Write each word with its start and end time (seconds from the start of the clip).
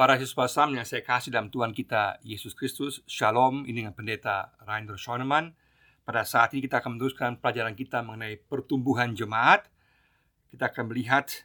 Para 0.00 0.16
siswa 0.16 0.48
Sam 0.48 0.72
yang 0.72 0.88
saya 0.88 1.04
kasih 1.04 1.28
dalam 1.28 1.52
Tuhan 1.52 1.76
kita 1.76 2.24
Yesus 2.24 2.56
Kristus, 2.56 3.04
Shalom, 3.04 3.68
ini 3.68 3.84
dengan 3.84 3.92
pendeta 3.92 4.48
Rainer 4.64 4.96
Schoenemann. 4.96 5.52
Pada 6.08 6.24
saat 6.24 6.56
ini 6.56 6.64
kita 6.64 6.80
akan 6.80 6.96
meneruskan 6.96 7.36
pelajaran 7.36 7.76
kita 7.76 8.00
mengenai 8.00 8.40
pertumbuhan 8.40 9.12
jemaat. 9.12 9.68
Kita 10.48 10.72
akan 10.72 10.88
melihat 10.88 11.44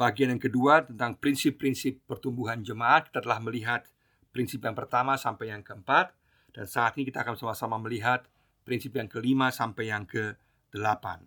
bagian 0.00 0.32
yang 0.32 0.40
kedua 0.40 0.88
tentang 0.88 1.20
prinsip-prinsip 1.20 2.00
pertumbuhan 2.08 2.64
jemaat. 2.64 3.12
Kita 3.12 3.20
telah 3.20 3.36
melihat 3.44 3.84
prinsip 4.32 4.64
yang 4.64 4.72
pertama 4.72 5.20
sampai 5.20 5.52
yang 5.52 5.60
keempat. 5.60 6.16
Dan 6.56 6.64
saat 6.64 6.96
ini 6.96 7.04
kita 7.04 7.20
akan 7.20 7.36
sama-sama 7.36 7.76
melihat 7.76 8.24
prinsip 8.64 8.96
yang 8.96 9.12
kelima 9.12 9.52
sampai 9.52 9.92
yang 9.92 10.08
ke 10.08 10.40
delapan. 10.72 11.20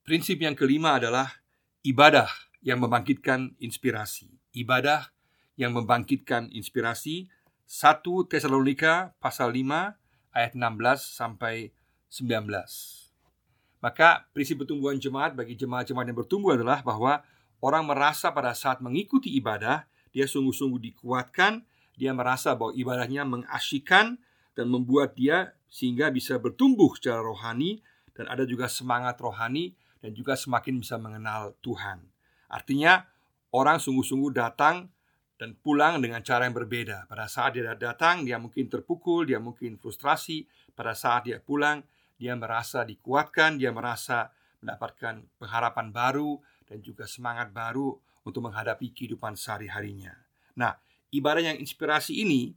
Prinsip 0.00 0.40
yang 0.40 0.56
kelima 0.56 0.96
adalah 0.96 1.44
ibadah 1.84 2.32
yang 2.64 2.80
membangkitkan 2.80 3.60
inspirasi. 3.60 4.32
Ibadah 4.56 5.12
yang 5.54 5.74
membangkitkan 5.74 6.50
inspirasi 6.50 7.30
1 7.64 8.02
Tesalonika 8.30 9.14
pasal 9.22 9.54
5 9.54 10.34
ayat 10.34 10.52
16 10.52 10.60
sampai 11.00 11.70
19. 12.10 12.50
Maka 13.84 14.24
prinsip 14.32 14.64
pertumbuhan 14.64 14.96
jemaat 14.96 15.36
bagi 15.36 15.54
jemaat-jemaat 15.58 16.06
yang 16.08 16.18
bertumbuh 16.18 16.56
adalah 16.56 16.80
bahwa 16.80 17.20
orang 17.60 17.84
merasa 17.84 18.32
pada 18.32 18.56
saat 18.56 18.80
mengikuti 18.80 19.34
ibadah 19.36 19.84
dia 20.14 20.30
sungguh-sungguh 20.30 20.78
dikuatkan, 20.94 21.66
dia 21.98 22.14
merasa 22.14 22.54
bahwa 22.54 22.70
ibadahnya 22.78 23.26
mengasyikan 23.26 24.14
dan 24.54 24.66
membuat 24.70 25.18
dia 25.18 25.58
sehingga 25.66 26.14
bisa 26.14 26.38
bertumbuh 26.38 26.94
secara 26.94 27.18
rohani 27.18 27.82
dan 28.14 28.30
ada 28.30 28.46
juga 28.46 28.70
semangat 28.70 29.18
rohani 29.18 29.74
dan 29.98 30.14
juga 30.14 30.38
semakin 30.38 30.78
bisa 30.78 30.94
mengenal 31.02 31.58
Tuhan. 31.58 32.06
Artinya 32.46 33.10
orang 33.50 33.82
sungguh-sungguh 33.82 34.30
datang 34.38 34.93
dan 35.34 35.58
pulang 35.58 35.98
dengan 35.98 36.22
cara 36.22 36.46
yang 36.46 36.54
berbeda. 36.54 37.10
Pada 37.10 37.26
saat 37.26 37.58
dia 37.58 37.74
datang, 37.74 38.22
dia 38.22 38.38
mungkin 38.38 38.70
terpukul, 38.70 39.26
dia 39.26 39.42
mungkin 39.42 39.76
frustrasi. 39.78 40.46
Pada 40.74 40.94
saat 40.94 41.26
dia 41.26 41.42
pulang, 41.42 41.82
dia 42.14 42.38
merasa 42.38 42.86
dikuatkan, 42.86 43.58
dia 43.58 43.74
merasa 43.74 44.30
mendapatkan 44.62 45.26
pengharapan 45.36 45.90
baru 45.90 46.38
dan 46.64 46.80
juga 46.80 47.04
semangat 47.04 47.50
baru 47.50 47.98
untuk 48.24 48.48
menghadapi 48.48 48.94
kehidupan 48.94 49.36
sehari-harinya. 49.36 50.16
Nah, 50.56 50.78
ibadah 51.12 51.52
yang 51.52 51.58
inspirasi 51.60 52.24
ini 52.24 52.54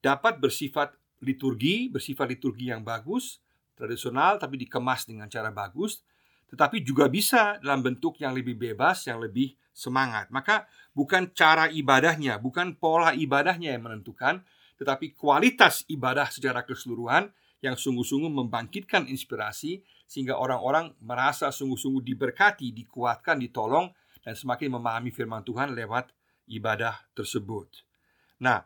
dapat 0.00 0.40
bersifat 0.40 0.96
liturgi, 1.20 1.92
bersifat 1.92 2.32
liturgi 2.32 2.72
yang 2.72 2.80
bagus, 2.80 3.42
tradisional 3.76 4.40
tapi 4.40 4.56
dikemas 4.56 5.04
dengan 5.04 5.28
cara 5.28 5.52
bagus, 5.52 6.00
tetapi 6.50 6.82
juga 6.82 7.06
bisa 7.06 7.62
dalam 7.62 7.80
bentuk 7.80 8.18
yang 8.18 8.34
lebih 8.34 8.58
bebas, 8.58 9.06
yang 9.06 9.22
lebih 9.22 9.54
semangat. 9.70 10.28
Maka 10.34 10.66
bukan 10.92 11.30
cara 11.30 11.70
ibadahnya, 11.70 12.42
bukan 12.42 12.74
pola 12.74 13.14
ibadahnya 13.14 13.78
yang 13.78 13.86
menentukan, 13.86 14.42
tetapi 14.76 15.14
kualitas 15.14 15.86
ibadah 15.86 16.26
secara 16.28 16.66
keseluruhan 16.66 17.30
yang 17.60 17.76
sungguh-sungguh 17.76 18.32
membangkitkan 18.32 19.06
inspirasi 19.06 19.84
sehingga 20.10 20.40
orang-orang 20.40 20.96
merasa 20.98 21.52
sungguh-sungguh 21.54 22.02
diberkati, 22.02 22.74
dikuatkan, 22.74 23.38
ditolong 23.38 23.92
dan 24.24 24.34
semakin 24.34 24.74
memahami 24.80 25.14
firman 25.14 25.46
Tuhan 25.46 25.76
lewat 25.76 26.10
ibadah 26.50 27.06
tersebut. 27.14 27.84
Nah, 28.42 28.64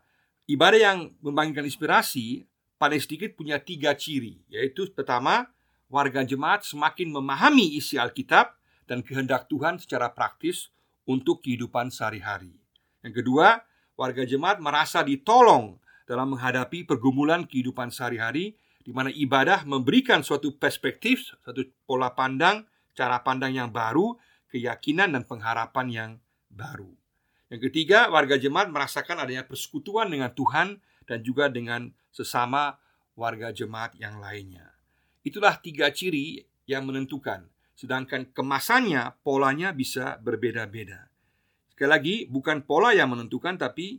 ibadah 0.49 0.79
yang 0.81 0.99
membangkitkan 1.21 1.67
inspirasi 1.67 2.47
paling 2.79 3.03
sedikit 3.03 3.35
punya 3.37 3.61
tiga 3.61 3.93
ciri, 3.93 4.41
yaitu 4.49 4.89
pertama, 4.95 5.51
warga 5.89 6.25
jemaat 6.25 6.65
semakin 6.65 7.13
memahami 7.13 7.77
isi 7.77 8.01
Alkitab 8.01 8.57
dan 8.85 9.01
kehendak 9.01 9.49
Tuhan 9.49 9.81
secara 9.81 10.13
praktis 10.13 10.73
untuk 11.05 11.45
kehidupan 11.45 11.93
sehari-hari. 11.93 12.57
Yang 13.05 13.25
kedua, 13.25 13.61
warga 13.97 14.25
jemaat 14.25 14.61
merasa 14.61 15.05
ditolong 15.05 15.77
dalam 16.05 16.37
menghadapi 16.37 16.85
pergumulan 16.85 17.45
kehidupan 17.49 17.93
sehari-hari 17.93 18.57
di 18.85 18.93
mana 18.93 19.09
ibadah 19.09 19.65
memberikan 19.65 20.21
suatu 20.21 20.53
perspektif, 20.61 21.33
suatu 21.41 21.65
pola 21.89 22.13
pandang, 22.13 22.69
cara 22.93 23.25
pandang 23.25 23.57
yang 23.57 23.73
baru, 23.73 24.13
keyakinan 24.53 25.17
dan 25.17 25.25
pengharapan 25.25 25.87
yang 25.89 26.11
baru. 26.53 26.93
Yang 27.49 27.73
ketiga, 27.73 28.13
warga 28.13 28.37
jemaat 28.37 28.69
merasakan 28.69 29.25
adanya 29.25 29.49
persekutuan 29.49 30.13
dengan 30.13 30.33
Tuhan 30.37 30.81
dan 31.09 31.19
juga 31.25 31.49
dengan 31.49 31.93
sesama 32.13 32.77
warga 33.17 33.55
jemaat 33.55 33.97
yang 33.97 34.21
lainnya. 34.21 34.74
Itulah 35.25 35.59
tiga 35.59 35.89
ciri 35.91 36.45
yang 36.69 36.85
menentukan 36.85 37.49
sedangkan 37.75 38.31
kemasannya, 38.31 39.19
polanya 39.27 39.75
bisa 39.75 40.17
berbeda-beda. 40.23 41.11
Sekali 41.75 41.91
lagi, 41.91 42.17
bukan 42.31 42.63
pola 42.63 42.95
yang 42.95 43.11
menentukan, 43.11 43.59
tapi 43.59 43.99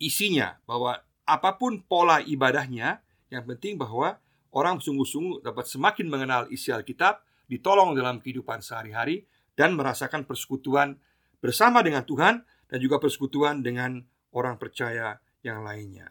isinya. 0.00 0.56
Bahwa 0.64 0.96
apa 1.28 1.60
pun 1.60 1.84
pola 1.84 2.24
ibadahnya, 2.24 3.04
yang 3.28 3.44
penting 3.44 3.76
bahwa 3.76 4.16
orang 4.56 4.80
sungguh-sungguh 4.80 5.44
dapat 5.44 5.68
semakin 5.68 6.08
mengenal 6.08 6.48
isi 6.48 6.72
Alkitab, 6.72 7.20
ditolong 7.52 7.92
dalam 7.92 8.18
kehidupan 8.24 8.64
sehari-hari, 8.64 9.28
dan 9.52 9.76
merasakan 9.76 10.24
persekutuan 10.24 10.96
bersama 11.44 11.84
dengan 11.84 12.08
Tuhan, 12.08 12.40
dan 12.72 12.78
juga 12.80 12.96
persekutuan 12.96 13.60
dengan 13.60 14.00
orang 14.32 14.56
percaya 14.56 15.20
yang 15.44 15.60
lainnya. 15.60 16.08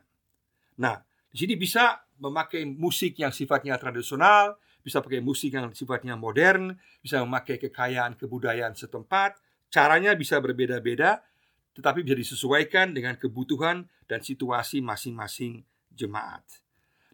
Nah, 0.78 1.02
di 1.34 1.42
sini 1.42 1.58
bisa 1.58 2.06
memakai 2.22 2.64
musik 2.70 3.18
yang 3.18 3.34
sifatnya 3.34 3.82
tradisional, 3.82 4.62
bisa 4.86 5.02
pakai 5.02 5.20
musik 5.20 5.58
yang 5.58 5.74
sifatnya 5.74 6.14
modern, 6.14 6.78
bisa 7.02 7.22
memakai 7.26 7.58
kekayaan 7.58 8.14
kebudayaan 8.14 8.78
setempat. 8.78 9.42
Caranya 9.74 10.14
bisa 10.14 10.38
berbeda-beda, 10.38 11.26
tetapi 11.74 12.06
bisa 12.06 12.14
disesuaikan 12.14 12.94
dengan 12.94 13.18
kebutuhan 13.18 13.90
dan 14.06 14.22
situasi 14.22 14.84
masing-masing 14.84 15.66
jemaat. 15.90 16.44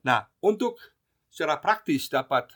Nah, 0.03 0.28
untuk 0.44 0.75
secara 1.31 1.62
praktis 1.62 2.09
dapat 2.09 2.51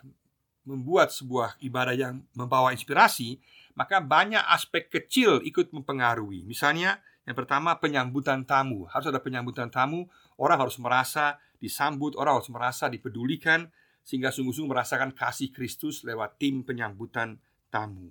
membuat 0.66 1.10
sebuah 1.14 1.58
ibadah 1.62 1.96
yang 1.96 2.22
membawa 2.38 2.74
inspirasi, 2.74 3.42
maka 3.74 4.02
banyak 4.02 4.42
aspek 4.52 4.90
kecil 4.90 5.42
ikut 5.42 5.74
mempengaruhi. 5.74 6.46
Misalnya, 6.46 7.02
yang 7.26 7.38
pertama 7.38 7.78
penyambutan 7.78 8.46
tamu. 8.46 8.90
Harus 8.90 9.10
ada 9.10 9.22
penyambutan 9.22 9.70
tamu, 9.70 10.10
orang 10.42 10.66
harus 10.66 10.78
merasa 10.82 11.38
disambut, 11.62 12.18
orang 12.18 12.42
harus 12.42 12.50
merasa 12.50 12.90
dipedulikan, 12.90 13.70
sehingga 14.02 14.34
sungguh-sungguh 14.34 14.74
merasakan 14.74 15.14
kasih 15.14 15.54
Kristus 15.54 16.02
lewat 16.02 16.42
tim 16.42 16.66
penyambutan 16.66 17.38
tamu. 17.70 18.10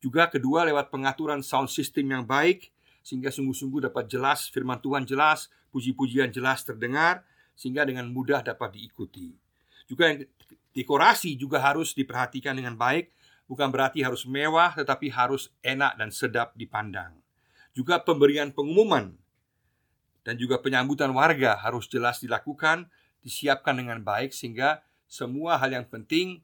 Juga 0.00 0.28
kedua 0.28 0.64
lewat 0.64 0.88
pengaturan 0.88 1.44
sound 1.44 1.68
system 1.68 2.12
yang 2.12 2.24
baik 2.24 2.72
sehingga 3.06 3.30
sungguh-sungguh 3.30 3.86
dapat 3.86 4.10
jelas 4.10 4.50
firman 4.50 4.82
Tuhan 4.82 5.06
jelas, 5.06 5.46
puji-pujian 5.70 6.34
jelas 6.34 6.66
terdengar 6.66 7.22
sehingga 7.54 7.86
dengan 7.86 8.10
mudah 8.10 8.42
dapat 8.42 8.74
diikuti. 8.74 9.30
Juga 9.86 10.10
yang 10.10 10.26
dekorasi 10.74 11.38
juga 11.38 11.62
harus 11.62 11.94
diperhatikan 11.94 12.58
dengan 12.58 12.74
baik, 12.74 13.14
bukan 13.46 13.70
berarti 13.70 14.02
harus 14.02 14.26
mewah 14.26 14.74
tetapi 14.74 15.06
harus 15.14 15.54
enak 15.62 15.94
dan 15.94 16.10
sedap 16.10 16.50
dipandang. 16.58 17.14
Juga 17.70 18.02
pemberian 18.02 18.50
pengumuman 18.50 19.14
dan 20.26 20.34
juga 20.34 20.58
penyambutan 20.58 21.14
warga 21.14 21.54
harus 21.62 21.86
jelas 21.86 22.18
dilakukan, 22.18 22.90
disiapkan 23.22 23.78
dengan 23.78 24.02
baik 24.02 24.34
sehingga 24.34 24.82
semua 25.06 25.54
hal 25.62 25.70
yang 25.70 25.86
penting 25.86 26.42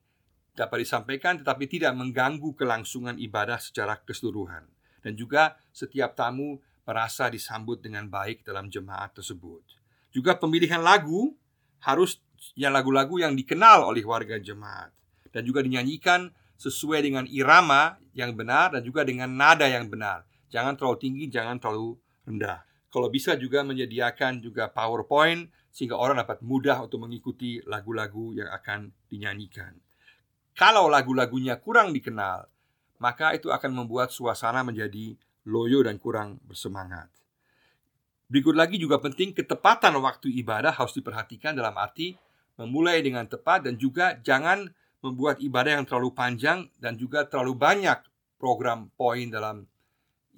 dapat 0.55 0.87
disampaikan 0.87 1.43
tetapi 1.43 1.67
tidak 1.67 1.91
mengganggu 1.99 2.55
kelangsungan 2.55 3.19
ibadah 3.19 3.59
secara 3.59 3.99
keseluruhan. 3.99 4.71
Dan 5.03 5.19
juga 5.19 5.59
setiap 5.75 6.15
tamu 6.15 6.63
merasa 6.87 7.27
disambut 7.27 7.83
dengan 7.83 8.07
baik 8.07 8.47
dalam 8.47 8.71
jemaat 8.71 9.19
tersebut. 9.19 9.67
Juga 10.15 10.39
pemilihan 10.39 10.79
lagu 10.79 11.35
harus 11.83 12.23
yang 12.55 12.71
lagu-lagu 12.71 13.19
yang 13.19 13.35
dikenal 13.35 13.83
oleh 13.83 14.07
warga 14.07 14.39
jemaat 14.39 14.95
dan 15.35 15.43
juga 15.43 15.59
dinyanyikan 15.67 16.31
sesuai 16.55 17.03
dengan 17.03 17.27
irama 17.27 17.99
yang 18.15 18.31
benar 18.39 18.79
dan 18.79 18.87
juga 18.87 19.03
dengan 19.03 19.27
nada 19.27 19.67
yang 19.67 19.91
benar. 19.91 20.23
Jangan 20.55 20.79
terlalu 20.79 20.99
tinggi, 21.03 21.25
jangan 21.27 21.59
terlalu 21.59 21.99
rendah. 22.23 22.63
Kalau 22.93 23.09
bisa 23.09 23.33
juga 23.41 23.65
menyediakan 23.65 24.45
juga 24.45 24.69
PowerPoint 24.69 25.49
sehingga 25.73 25.97
orang 25.97 26.21
dapat 26.21 26.45
mudah 26.45 26.85
untuk 26.85 27.01
mengikuti 27.09 27.65
lagu-lagu 27.65 28.37
yang 28.37 28.53
akan 28.53 28.93
dinyanyikan. 29.09 29.73
Kalau 30.53 30.93
lagu-lagunya 30.93 31.57
kurang 31.57 31.97
dikenal, 31.97 32.45
maka 33.01 33.33
itu 33.33 33.49
akan 33.49 33.73
membuat 33.73 34.13
suasana 34.13 34.61
menjadi 34.61 35.17
loyo 35.49 35.81
dan 35.81 35.97
kurang 35.97 36.37
bersemangat. 36.45 37.09
Berikut 38.29 38.53
lagi 38.53 38.77
juga 38.77 39.01
penting 39.01 39.33
ketepatan 39.33 39.97
waktu 40.01 40.29
ibadah 40.45 40.73
harus 40.77 40.93
diperhatikan 40.97 41.57
dalam 41.57 41.73
arti 41.77 42.17
memulai 42.61 43.01
dengan 43.01 43.25
tepat 43.25 43.65
dan 43.69 43.81
juga 43.81 44.21
jangan 44.21 44.69
membuat 45.03 45.43
ibadah 45.43 45.81
yang 45.81 45.85
terlalu 45.89 46.15
panjang 46.15 46.69
dan 46.79 46.95
juga 46.95 47.27
terlalu 47.27 47.59
banyak 47.59 47.99
program 48.39 48.89
poin 48.95 49.29
dalam 49.29 49.67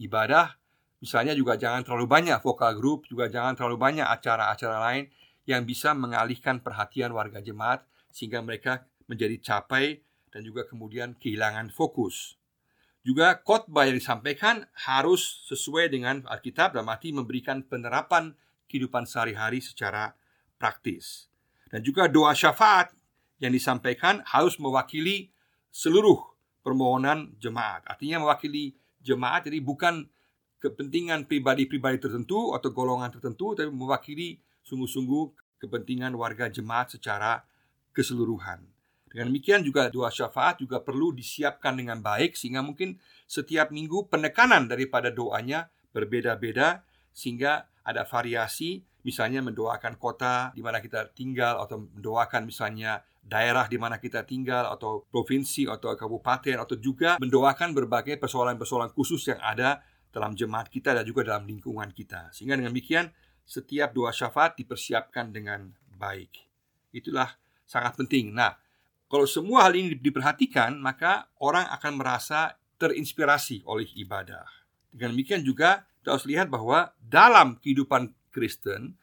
ibadah. 0.01 0.57
Misalnya 1.05 1.37
juga 1.37 1.61
jangan 1.61 1.85
terlalu 1.85 2.09
banyak 2.09 2.41
vokal 2.41 2.81
grup, 2.81 3.05
juga 3.05 3.29
jangan 3.29 3.53
terlalu 3.53 3.77
banyak 3.77 4.09
acara-acara 4.09 4.81
lain 4.89 5.13
yang 5.45 5.69
bisa 5.69 5.93
mengalihkan 5.93 6.65
perhatian 6.65 7.13
warga 7.13 7.45
jemaat 7.45 7.85
sehingga 8.09 8.41
mereka 8.41 8.89
menjadi 9.05 9.37
capai 9.37 10.01
dan 10.33 10.41
juga 10.41 10.65
kemudian 10.65 11.13
kehilangan 11.21 11.69
fokus. 11.77 12.41
Juga 13.05 13.37
khotbah 13.37 13.85
yang 13.85 14.01
disampaikan 14.01 14.65
harus 14.89 15.45
sesuai 15.45 15.93
dengan 15.93 16.25
Alkitab 16.25 16.73
dan 16.73 16.89
mati 16.89 17.13
memberikan 17.13 17.61
penerapan 17.61 18.33
kehidupan 18.65 19.05
sehari-hari 19.05 19.61
secara 19.61 20.17
praktis. 20.57 21.29
Dan 21.69 21.85
juga 21.85 22.09
doa 22.09 22.33
syafaat 22.33 22.97
yang 23.45 23.53
disampaikan 23.53 24.25
harus 24.25 24.57
mewakili 24.57 25.29
seluruh 25.69 26.17
permohonan 26.65 27.37
jemaat. 27.37 27.85
Artinya 27.85 28.25
mewakili 28.25 28.73
jemaat 29.05 29.45
jadi 29.45 29.61
bukan 29.61 30.09
kepentingan 30.65 31.29
pribadi-pribadi 31.29 32.01
tertentu 32.01 32.57
atau 32.57 32.73
golongan 32.73 33.13
tertentu 33.13 33.53
tapi 33.53 33.69
mewakili 33.69 34.41
sungguh-sungguh 34.65 35.25
kepentingan 35.61 36.17
warga 36.17 36.49
jemaat 36.49 36.97
secara 36.97 37.45
keseluruhan. 37.93 38.65
Dengan 39.13 39.31
demikian 39.31 39.61
juga 39.63 39.93
doa 39.93 40.09
syafaat 40.09 40.59
juga 40.65 40.81
perlu 40.81 41.13
disiapkan 41.13 41.77
dengan 41.77 42.01
baik 42.01 42.35
sehingga 42.35 42.65
mungkin 42.65 42.97
setiap 43.29 43.71
minggu 43.71 44.09
penekanan 44.09 44.67
daripada 44.67 45.13
doanya 45.13 45.69
berbeda-beda 45.95 46.83
sehingga 47.15 47.69
ada 47.85 48.03
variasi 48.09 48.83
misalnya 49.05 49.45
mendoakan 49.45 50.01
kota 50.01 50.51
di 50.57 50.65
mana 50.65 50.81
kita 50.81 51.13
tinggal 51.13 51.61
atau 51.63 51.87
mendoakan 51.87 52.49
misalnya 52.49 53.05
daerah 53.23 53.69
di 53.69 53.79
mana 53.79 54.01
kita 54.01 54.27
tinggal 54.27 54.73
atau 54.73 55.05
provinsi 55.13 55.69
atau 55.69 55.95
kabupaten 55.95 56.59
atau 56.59 56.75
juga 56.81 57.21
mendoakan 57.21 57.71
berbagai 57.77 58.19
persoalan-persoalan 58.19 58.91
khusus 58.97 59.31
yang 59.31 59.39
ada 59.39 59.85
dalam 60.15 60.39
jemaat 60.39 60.71
kita 60.71 60.95
dan 60.95 61.03
juga 61.03 61.27
dalam 61.27 61.43
lingkungan 61.51 61.91
kita. 61.91 62.31
Sehingga 62.31 62.55
dengan 62.55 62.71
demikian 62.71 63.11
setiap 63.43 63.91
doa 63.91 64.15
syafaat 64.15 64.55
dipersiapkan 64.55 65.35
dengan 65.35 65.75
baik. 65.99 66.31
Itulah 66.95 67.35
sangat 67.67 67.99
penting. 67.99 68.31
Nah, 68.31 68.55
kalau 69.11 69.27
semua 69.27 69.67
hal 69.67 69.75
ini 69.75 69.99
diperhatikan, 69.99 70.79
maka 70.79 71.27
orang 71.43 71.67
akan 71.75 71.99
merasa 71.99 72.55
terinspirasi 72.79 73.67
oleh 73.67 73.91
ibadah. 73.99 74.47
Dengan 74.95 75.19
demikian 75.19 75.43
juga 75.43 75.83
kita 75.99 76.15
harus 76.15 76.27
lihat 76.31 76.47
bahwa 76.47 76.95
dalam 77.03 77.59
kehidupan 77.59 78.15
Kristen, 78.31 78.95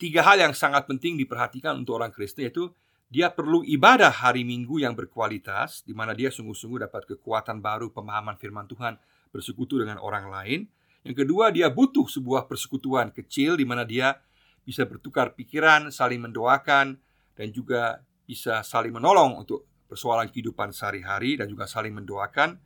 tiga 0.00 0.24
hal 0.24 0.40
yang 0.40 0.54
sangat 0.56 0.88
penting 0.88 1.20
diperhatikan 1.20 1.76
untuk 1.76 2.00
orang 2.00 2.12
Kristen 2.12 2.48
yaitu 2.48 2.72
dia 3.12 3.30
perlu 3.30 3.62
ibadah 3.62 4.10
hari 4.10 4.42
Minggu 4.42 4.82
yang 4.82 4.96
berkualitas, 4.96 5.84
di 5.86 5.94
mana 5.94 6.16
dia 6.16 6.32
sungguh-sungguh 6.32 6.88
dapat 6.88 7.14
kekuatan 7.14 7.60
baru 7.62 7.92
pemahaman 7.92 8.34
firman 8.40 8.66
Tuhan 8.66 8.98
bersekutu 9.34 9.82
dengan 9.82 9.98
orang 9.98 10.30
lain. 10.30 10.70
Yang 11.02 11.26
kedua, 11.26 11.50
dia 11.50 11.66
butuh 11.74 12.06
sebuah 12.06 12.46
persekutuan 12.46 13.10
kecil 13.10 13.58
di 13.58 13.66
mana 13.66 13.82
dia 13.82 14.22
bisa 14.62 14.86
bertukar 14.86 15.34
pikiran, 15.34 15.90
saling 15.90 16.22
mendoakan, 16.22 16.96
dan 17.34 17.48
juga 17.50 18.06
bisa 18.24 18.62
saling 18.62 18.94
menolong 18.94 19.42
untuk 19.42 19.66
persoalan 19.90 20.30
kehidupan 20.32 20.72
sehari-hari 20.72 21.36
dan 21.36 21.50
juga 21.50 21.68
saling 21.68 21.92
mendoakan. 21.92 22.56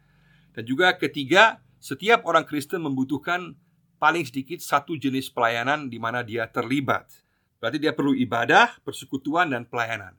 Dan 0.54 0.62
juga 0.62 0.94
ketiga, 0.94 1.58
setiap 1.80 2.28
orang 2.28 2.46
Kristen 2.46 2.84
membutuhkan 2.84 3.56
paling 3.98 4.22
sedikit 4.22 4.62
satu 4.62 4.94
jenis 4.94 5.32
pelayanan 5.34 5.90
di 5.90 5.98
mana 5.98 6.22
dia 6.22 6.46
terlibat. 6.46 7.10
Berarti 7.58 7.82
dia 7.82 7.90
perlu 7.90 8.14
ibadah, 8.14 8.78
persekutuan, 8.86 9.50
dan 9.50 9.66
pelayanan. 9.66 10.14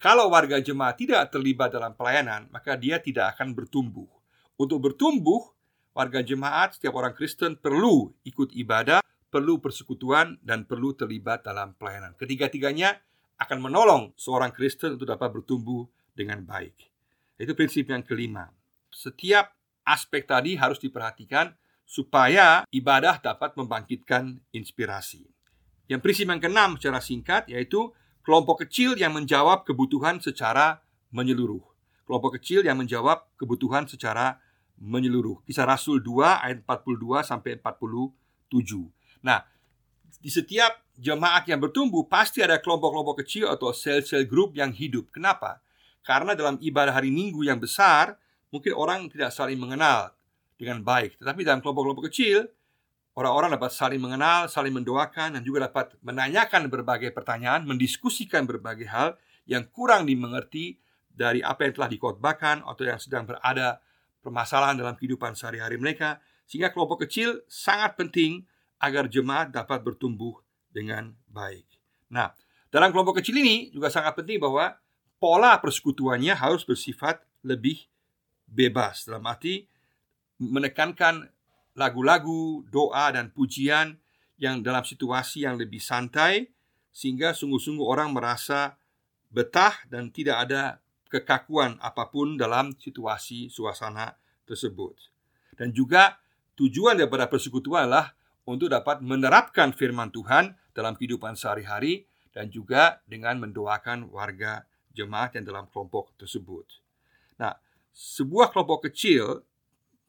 Kalau 0.00 0.32
warga 0.32 0.56
jemaat 0.62 0.96
tidak 0.96 1.28
terlibat 1.28 1.74
dalam 1.74 1.92
pelayanan, 1.92 2.48
maka 2.48 2.78
dia 2.80 2.96
tidak 2.96 3.36
akan 3.36 3.52
bertumbuh. 3.52 4.08
Untuk 4.56 4.80
bertumbuh, 4.80 5.57
warga 5.98 6.22
jemaat, 6.22 6.78
setiap 6.78 6.94
orang 6.94 7.10
Kristen 7.10 7.58
perlu 7.58 8.14
ikut 8.22 8.54
ibadah, 8.54 9.02
perlu 9.34 9.58
persekutuan, 9.58 10.38
dan 10.46 10.62
perlu 10.62 10.94
terlibat 10.94 11.42
dalam 11.42 11.74
pelayanan. 11.74 12.14
Ketiga-tiganya 12.14 13.02
akan 13.42 13.58
menolong 13.58 14.14
seorang 14.14 14.54
Kristen 14.54 14.94
untuk 14.94 15.10
dapat 15.10 15.34
bertumbuh 15.34 15.90
dengan 16.14 16.46
baik. 16.46 16.86
Itu 17.34 17.58
prinsip 17.58 17.90
yang 17.90 18.06
kelima. 18.06 18.46
Setiap 18.94 19.50
aspek 19.82 20.22
tadi 20.22 20.54
harus 20.54 20.78
diperhatikan 20.78 21.50
supaya 21.82 22.62
ibadah 22.70 23.18
dapat 23.18 23.58
membangkitkan 23.58 24.38
inspirasi. 24.54 25.26
Yang 25.90 26.00
prinsip 26.06 26.26
yang 26.30 26.38
keenam 26.38 26.70
secara 26.78 27.02
singkat 27.02 27.42
yaitu 27.50 27.90
kelompok 28.22 28.66
kecil 28.66 28.94
yang 28.94 29.14
menjawab 29.14 29.66
kebutuhan 29.66 30.22
secara 30.22 30.78
menyeluruh. 31.10 31.64
Kelompok 32.04 32.38
kecil 32.38 32.62
yang 32.62 32.76
menjawab 32.76 33.24
kebutuhan 33.40 33.88
secara 33.88 34.38
menyeluruh. 34.78 35.42
Kisah 35.44 35.66
Rasul 35.66 36.00
2 36.00 36.44
ayat 36.44 36.58
42 36.62 37.26
sampai 37.26 37.58
47. 37.58 38.14
Nah, 39.26 39.42
di 40.18 40.30
setiap 40.30 40.82
jemaat 40.98 41.46
yang 41.46 41.62
bertumbuh 41.62 42.06
pasti 42.06 42.42
ada 42.42 42.58
kelompok-kelompok 42.58 43.22
kecil 43.22 43.50
atau 43.50 43.70
sel-sel 43.70 44.26
grup 44.26 44.54
yang 44.58 44.74
hidup. 44.74 45.10
Kenapa? 45.14 45.62
Karena 46.02 46.32
dalam 46.34 46.56
ibadah 46.58 46.94
hari 46.96 47.12
Minggu 47.12 47.44
yang 47.44 47.60
besar, 47.60 48.16
mungkin 48.48 48.74
orang 48.74 49.06
tidak 49.12 49.30
saling 49.30 49.60
mengenal 49.60 50.14
dengan 50.58 50.82
baik. 50.82 51.20
Tetapi 51.20 51.46
dalam 51.46 51.60
kelompok-kelompok 51.62 52.10
kecil, 52.10 52.48
orang-orang 53.14 53.54
dapat 53.54 53.70
saling 53.70 54.00
mengenal, 54.02 54.50
saling 54.50 54.74
mendoakan, 54.74 55.38
dan 55.38 55.42
juga 55.46 55.70
dapat 55.70 55.94
menanyakan 56.02 56.66
berbagai 56.66 57.14
pertanyaan, 57.14 57.66
mendiskusikan 57.66 58.48
berbagai 58.48 58.88
hal 58.90 59.14
yang 59.46 59.66
kurang 59.70 60.06
dimengerti 60.06 60.78
dari 61.08 61.42
apa 61.42 61.66
yang 61.66 61.74
telah 61.74 61.90
dikotbahkan 61.90 62.62
atau 62.62 62.82
yang 62.86 62.98
sedang 63.02 63.26
berada 63.26 63.82
permasalahan 64.20 64.78
dalam 64.78 64.94
kehidupan 64.98 65.34
sehari-hari 65.38 65.76
mereka. 65.80 66.18
Sehingga 66.48 66.72
kelompok 66.72 67.04
kecil 67.04 67.44
sangat 67.46 67.96
penting 68.00 68.44
agar 68.80 69.10
jemaat 69.10 69.52
dapat 69.52 69.84
bertumbuh 69.84 70.38
dengan 70.70 71.12
baik. 71.28 71.66
Nah, 72.08 72.32
dalam 72.72 72.92
kelompok 72.94 73.20
kecil 73.20 73.40
ini 73.40 73.72
juga 73.74 73.92
sangat 73.92 74.16
penting 74.16 74.40
bahwa 74.40 74.76
pola 75.18 75.58
persekutuannya 75.58 76.32
harus 76.32 76.62
bersifat 76.62 77.20
lebih 77.42 77.84
bebas 78.48 79.04
dalam 79.04 79.24
arti 79.28 79.66
menekankan 80.38 81.26
lagu-lagu, 81.74 82.62
doa 82.70 83.10
dan 83.10 83.30
pujian 83.34 83.98
yang 84.38 84.62
dalam 84.62 84.86
situasi 84.86 85.46
yang 85.46 85.58
lebih 85.58 85.82
santai 85.82 86.46
sehingga 86.94 87.34
sungguh-sungguh 87.34 87.84
orang 87.84 88.14
merasa 88.14 88.78
betah 89.28 89.74
dan 89.90 90.10
tidak 90.14 90.48
ada 90.48 90.82
kekakuan 91.08 91.80
apa 91.80 92.12
pun 92.12 92.36
dalam 92.36 92.76
situasi 92.76 93.48
suasana 93.48 94.14
tersebut. 94.44 94.96
Dan 95.56 95.74
juga 95.74 96.20
tujuan 96.54 96.96
daripada 96.96 97.26
persekutuan 97.26 97.88
adalah 97.88 98.14
untuk 98.48 98.72
dapat 98.72 99.04
menerapkan 99.04 99.76
firman 99.76 100.08
Tuhan 100.08 100.56
dalam 100.72 100.96
kehidupan 100.96 101.36
sehari-hari 101.36 102.08
dan 102.32 102.48
juga 102.48 103.02
dengan 103.04 103.40
mendoakan 103.42 104.08
warga 104.14 104.64
jemaat 104.94 105.36
yang 105.36 105.44
dalam 105.44 105.64
kelompok 105.68 106.14
tersebut. 106.16 106.64
Nah, 107.36 107.54
sebuah 107.92 108.54
kelompok 108.54 108.88
kecil 108.90 109.42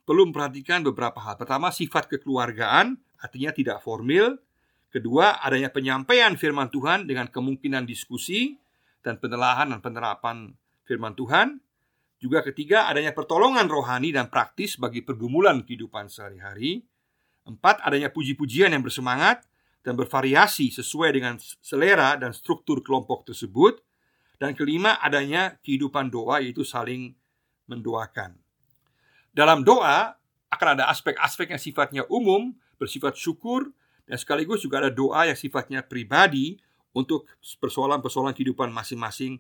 perlu 0.06 0.30
memperhatikan 0.30 0.82
beberapa 0.82 1.22
hal. 1.22 1.38
Pertama, 1.38 1.70
sifat 1.70 2.10
kekeluargaan, 2.10 2.98
artinya 3.22 3.54
tidak 3.54 3.82
formil. 3.86 4.38
Kedua, 4.90 5.38
adanya 5.38 5.70
penyampaian 5.70 6.34
firman 6.34 6.74
Tuhan 6.74 7.06
dengan 7.06 7.30
kemungkinan 7.30 7.86
diskusi 7.86 8.58
dan 9.06 9.22
penelahan 9.22 9.70
dan 9.70 9.80
penerapan 9.86 10.58
firman 10.90 11.14
Tuhan. 11.14 11.62
Juga 12.18 12.42
ketiga, 12.42 12.90
adanya 12.90 13.14
pertolongan 13.14 13.70
rohani 13.70 14.10
dan 14.10 14.28
praktis 14.28 14.76
bagi 14.82 15.06
pergumulan 15.06 15.62
kehidupan 15.62 16.10
sehari-hari. 16.10 16.82
Empat, 17.46 17.86
adanya 17.86 18.10
puji-pujian 18.10 18.74
yang 18.74 18.82
bersemangat 18.82 19.46
dan 19.86 19.96
bervariasi 19.96 20.74
sesuai 20.74 21.16
dengan 21.16 21.38
selera 21.62 22.18
dan 22.18 22.34
struktur 22.34 22.82
kelompok 22.82 23.30
tersebut. 23.30 23.80
Dan 24.42 24.58
kelima, 24.58 24.98
adanya 25.00 25.62
kehidupan 25.64 26.12
doa 26.12 26.44
yaitu 26.44 26.66
saling 26.68 27.16
mendoakan. 27.70 28.36
Dalam 29.32 29.64
doa 29.64 30.20
akan 30.50 30.68
ada 30.76 30.90
aspek-aspek 30.92 31.54
yang 31.54 31.62
sifatnya 31.62 32.04
umum, 32.10 32.52
bersifat 32.82 33.16
syukur, 33.16 33.72
dan 34.10 34.18
sekaligus 34.18 34.66
juga 34.66 34.82
ada 34.84 34.92
doa 34.92 35.30
yang 35.30 35.38
sifatnya 35.38 35.86
pribadi 35.86 36.58
untuk 36.92 37.30
persoalan-persoalan 37.62 38.34
kehidupan 38.34 38.74
masing-masing 38.74 39.38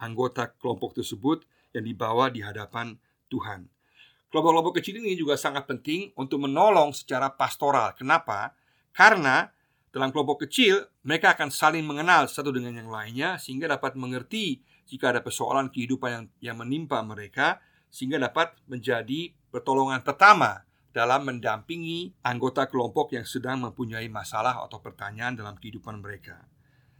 anggota 0.00 0.56
kelompok 0.56 0.96
tersebut 0.96 1.44
yang 1.76 1.86
dibawa 1.86 2.32
di 2.32 2.42
hadapan 2.42 2.98
Tuhan. 3.30 3.70
Kelompok-kelompok 4.30 4.78
kecil 4.82 5.02
ini 5.02 5.18
juga 5.18 5.34
sangat 5.34 5.66
penting 5.66 6.14
untuk 6.14 6.42
menolong 6.42 6.94
secara 6.94 7.34
pastoral. 7.34 7.94
Kenapa? 7.98 8.54
Karena 8.94 9.46
dalam 9.90 10.14
kelompok 10.14 10.46
kecil 10.46 10.86
mereka 11.02 11.34
akan 11.34 11.50
saling 11.50 11.82
mengenal 11.82 12.30
satu 12.30 12.54
dengan 12.54 12.78
yang 12.78 12.90
lainnya 12.90 13.42
sehingga 13.42 13.66
dapat 13.66 13.98
mengerti 13.98 14.62
jika 14.86 15.10
ada 15.10 15.20
persoalan 15.22 15.70
kehidupan 15.70 16.10
yang, 16.10 16.24
yang 16.38 16.56
menimpa 16.58 17.02
mereka 17.02 17.58
sehingga 17.90 18.22
dapat 18.22 18.54
menjadi 18.70 19.34
pertolongan 19.50 20.06
pertama 20.06 20.62
dalam 20.90 21.26
mendampingi 21.26 22.14
anggota 22.22 22.66
kelompok 22.66 23.14
yang 23.14 23.26
sedang 23.26 23.62
mempunyai 23.66 24.06
masalah 24.10 24.62
atau 24.62 24.78
pertanyaan 24.82 25.38
dalam 25.38 25.54
kehidupan 25.58 26.02
mereka. 26.02 26.46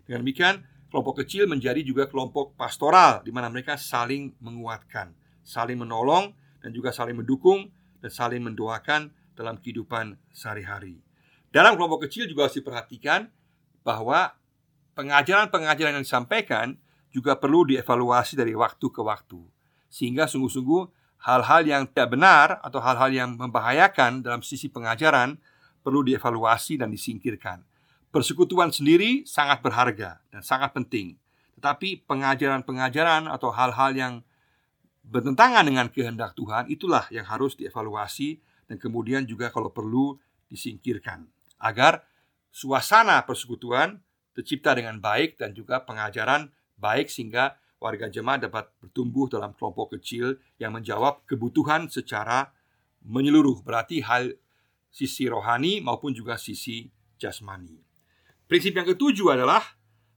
Dengan 0.07 0.26
demikian, 0.26 0.57
kelompok 0.91 1.23
kecil 1.25 1.47
menjadi 1.47 1.81
juga 1.87 2.11
kelompok 2.11 2.59
pastoral 2.59 3.23
di 3.23 3.31
mana 3.31 3.47
mereka 3.47 3.79
saling 3.79 4.35
menguatkan, 4.43 5.15
saling 5.47 5.79
menolong 5.79 6.35
dan 6.61 6.75
juga 6.75 6.91
saling 6.91 7.17
mendukung 7.17 7.71
dan 8.03 8.11
saling 8.11 8.43
mendoakan 8.43 9.15
dalam 9.39 9.57
kehidupan 9.57 10.19
sehari-hari. 10.35 10.99
Dalam 11.51 11.79
kelompok 11.79 12.11
kecil 12.11 12.27
juga 12.27 12.47
harus 12.51 12.59
diperhatikan 12.59 13.31
bahwa 13.87 14.35
pengajaran-pengajaran 14.99 15.97
yang 15.99 16.05
disampaikan 16.05 16.77
juga 17.11 17.39
perlu 17.39 17.67
dievaluasi 17.67 18.39
dari 18.39 18.55
waktu 18.55 18.87
ke 18.91 19.03
waktu. 19.03 19.41
Sehingga 19.91 20.31
sungguh-sungguh 20.31 20.83
hal-hal 21.27 21.63
yang 21.67 21.83
tidak 21.91 22.15
benar 22.15 22.63
atau 22.63 22.79
hal-hal 22.79 23.11
yang 23.11 23.31
membahayakan 23.35 24.23
dalam 24.23 24.43
sisi 24.47 24.71
pengajaran 24.71 25.39
perlu 25.83 26.05
dievaluasi 26.07 26.79
dan 26.79 26.93
disingkirkan. 26.93 27.67
Persekutuan 28.11 28.75
sendiri 28.75 29.23
sangat 29.23 29.62
berharga 29.62 30.19
dan 30.35 30.43
sangat 30.43 30.75
penting. 30.75 31.14
Tetapi 31.55 32.02
pengajaran-pengajaran 32.11 33.31
atau 33.31 33.55
hal-hal 33.55 33.95
yang 33.95 34.14
bertentangan 35.07 35.62
dengan 35.62 35.87
kehendak 35.87 36.35
Tuhan 36.35 36.67
itulah 36.67 37.07
yang 37.14 37.23
harus 37.23 37.55
dievaluasi 37.55 38.43
dan 38.67 38.83
kemudian 38.83 39.23
juga 39.31 39.55
kalau 39.55 39.71
perlu 39.71 40.19
disingkirkan 40.50 41.31
agar 41.62 42.02
suasana 42.50 43.23
persekutuan 43.23 44.02
tercipta 44.35 44.75
dengan 44.75 44.99
baik 44.99 45.38
dan 45.38 45.55
juga 45.55 45.79
pengajaran 45.87 46.50
baik 46.79 47.07
sehingga 47.07 47.59
warga 47.79 48.11
jemaat 48.11 48.47
dapat 48.50 48.71
bertumbuh 48.83 49.31
dalam 49.31 49.55
kelompok 49.55 49.99
kecil 49.99 50.35
yang 50.59 50.75
menjawab 50.75 51.23
kebutuhan 51.31 51.87
secara 51.87 52.50
menyeluruh. 53.07 53.62
Berarti 53.62 54.02
hal 54.02 54.35
sisi 54.90 55.31
rohani 55.31 55.79
maupun 55.79 56.11
juga 56.11 56.35
sisi 56.37 56.90
jasmani. 57.17 57.90
Prinsip 58.50 58.75
yang 58.75 58.83
ketujuh 58.83 59.30
adalah 59.30 59.62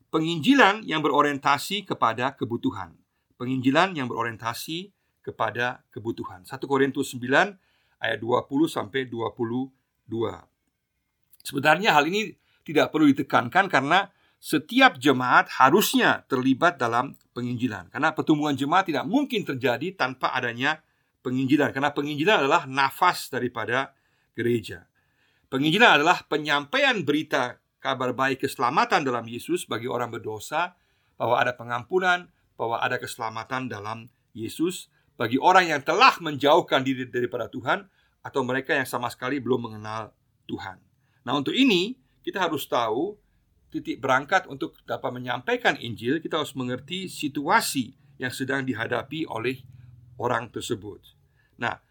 penginjilan 0.10 0.90
yang 0.90 1.06
berorientasi 1.06 1.86
kepada 1.86 2.34
kebutuhan. 2.34 2.98
Penginjilan 3.38 3.94
yang 3.94 4.10
berorientasi 4.10 4.90
kepada 5.22 5.86
kebutuhan. 5.94 6.42
1 6.42 6.50
Korintus 6.66 7.14
9 7.14 7.30
ayat 8.02 8.18
20 8.18 8.50
sampai 8.66 9.06
22. 9.06 9.70
Sebenarnya 11.46 11.94
hal 11.94 12.10
ini 12.10 12.34
tidak 12.66 12.90
perlu 12.90 13.06
ditekankan 13.14 13.70
karena 13.70 14.10
setiap 14.42 14.98
jemaat 14.98 15.54
harusnya 15.62 16.26
terlibat 16.26 16.82
dalam 16.82 17.14
penginjilan. 17.38 17.94
Karena 17.94 18.18
pertumbuhan 18.18 18.58
jemaat 18.58 18.90
tidak 18.90 19.06
mungkin 19.06 19.46
terjadi 19.46 19.94
tanpa 19.94 20.34
adanya 20.34 20.82
penginjilan. 21.22 21.70
Karena 21.70 21.94
penginjilan 21.94 22.50
adalah 22.50 22.66
nafas 22.66 23.30
daripada 23.30 23.94
gereja. 24.34 24.90
Penginjilan 25.54 26.02
adalah 26.02 26.26
penyampaian 26.26 26.98
berita 27.06 27.62
kabar 27.84 28.16
baik 28.16 28.48
keselamatan 28.48 29.04
dalam 29.04 29.28
Yesus 29.28 29.68
bagi 29.68 29.92
orang 29.92 30.08
berdosa, 30.08 30.80
bahwa 31.20 31.36
ada 31.36 31.52
pengampunan, 31.52 32.32
bahwa 32.56 32.80
ada 32.80 32.96
keselamatan 32.96 33.68
dalam 33.68 34.08
Yesus 34.32 34.88
bagi 35.20 35.36
orang 35.36 35.70
yang 35.70 35.82
telah 35.84 36.16
menjauhkan 36.24 36.82
diri 36.82 37.06
daripada 37.06 37.52
Tuhan 37.52 37.86
atau 38.24 38.42
mereka 38.42 38.72
yang 38.72 38.88
sama 38.88 39.12
sekali 39.12 39.38
belum 39.44 39.70
mengenal 39.70 40.16
Tuhan. 40.48 40.80
Nah, 41.28 41.36
untuk 41.36 41.52
ini 41.54 42.00
kita 42.24 42.40
harus 42.40 42.66
tahu 42.66 43.20
titik 43.70 44.00
berangkat 44.00 44.48
untuk 44.48 44.80
dapat 44.88 45.12
menyampaikan 45.12 45.76
Injil, 45.76 46.24
kita 46.24 46.40
harus 46.40 46.56
mengerti 46.56 47.12
situasi 47.12 47.94
yang 48.22 48.32
sedang 48.32 48.64
dihadapi 48.64 49.28
oleh 49.28 49.66
orang 50.16 50.48
tersebut. 50.54 51.02
Nah, 51.58 51.82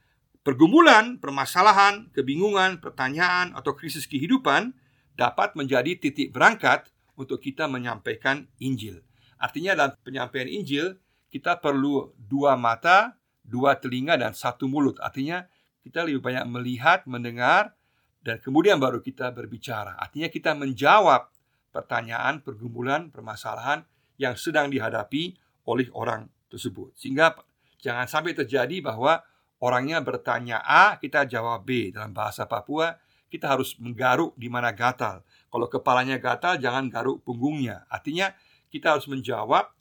pergumulan, 0.47 1.19
permasalahan, 1.19 2.11
kebingungan, 2.15 2.79
pertanyaan, 2.79 3.55
atau 3.55 3.75
krisis 3.75 4.07
kehidupan 4.07 4.75
dapat 5.15 5.55
menjadi 5.59 5.97
titik 5.99 6.33
berangkat 6.33 6.89
untuk 7.17 7.39
kita 7.41 7.69
menyampaikan 7.69 8.49
Injil. 8.59 9.05
Artinya 9.37 9.77
dalam 9.77 9.93
penyampaian 10.01 10.49
Injil, 10.49 10.97
kita 11.29 11.59
perlu 11.59 12.15
dua 12.17 12.55
mata, 12.55 13.19
dua 13.43 13.77
telinga, 13.77 14.15
dan 14.17 14.33
satu 14.33 14.71
mulut. 14.71 15.01
Artinya 15.03 15.45
kita 15.83 16.07
lebih 16.07 16.23
banyak 16.23 16.47
melihat, 16.47 17.05
mendengar, 17.11 17.75
dan 18.23 18.39
kemudian 18.39 18.79
baru 18.79 19.03
kita 19.03 19.35
berbicara. 19.35 19.99
Artinya 19.99 20.31
kita 20.31 20.55
menjawab 20.55 21.27
pertanyaan, 21.75 22.39
pergumulan, 22.45 23.11
permasalahan 23.11 23.83
yang 24.21 24.39
sedang 24.39 24.71
dihadapi 24.71 25.35
oleh 25.67 25.91
orang 25.97 26.31
tersebut. 26.47 26.95
Sehingga 26.95 27.35
jangan 27.83 28.07
sampai 28.07 28.39
terjadi 28.39 28.79
bahwa 28.79 29.25
orangnya 29.59 29.99
bertanya 30.05 30.63
A, 30.63 31.01
kita 31.03 31.27
jawab 31.27 31.67
B. 31.67 31.91
Dalam 31.91 32.15
bahasa 32.15 32.47
Papua, 32.47 32.95
kita 33.33 33.49
harus 33.57 33.73
menggaruk 33.81 34.37
di 34.37 34.53
mana 34.53 34.77
gatal. 34.77 35.25
Kalau 35.49 35.67
kepalanya 35.73 36.21
gatal, 36.21 36.61
jangan 36.61 36.93
garuk 36.93 37.25
punggungnya. 37.25 37.89
Artinya, 37.89 38.37
kita 38.69 38.93
harus 38.97 39.09
menjawab 39.09 39.73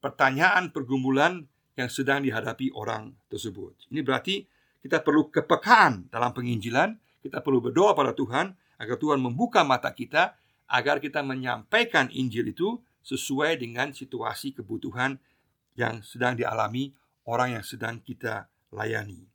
pertanyaan 0.00 0.72
pergumulan 0.72 1.44
yang 1.76 1.92
sedang 1.92 2.24
dihadapi 2.24 2.72
orang 2.72 3.12
tersebut. 3.28 3.76
Ini 3.92 4.00
berarti 4.00 4.48
kita 4.80 5.04
perlu 5.04 5.28
kepekaan 5.28 6.08
dalam 6.08 6.32
penginjilan, 6.32 6.96
kita 7.20 7.44
perlu 7.44 7.60
berdoa 7.60 7.92
pada 7.92 8.16
Tuhan 8.16 8.56
agar 8.80 8.96
Tuhan 8.96 9.20
membuka 9.20 9.60
mata 9.60 9.92
kita 9.92 10.36
agar 10.72 10.98
kita 10.98 11.20
menyampaikan 11.20 12.08
Injil 12.12 12.50
itu 12.50 12.80
sesuai 13.04 13.60
dengan 13.60 13.92
situasi 13.92 14.56
kebutuhan 14.56 15.20
yang 15.78 16.00
sedang 16.02 16.34
dialami 16.34 16.90
orang 17.28 17.60
yang 17.60 17.64
sedang 17.64 18.00
kita 18.02 18.48
layani. 18.72 19.26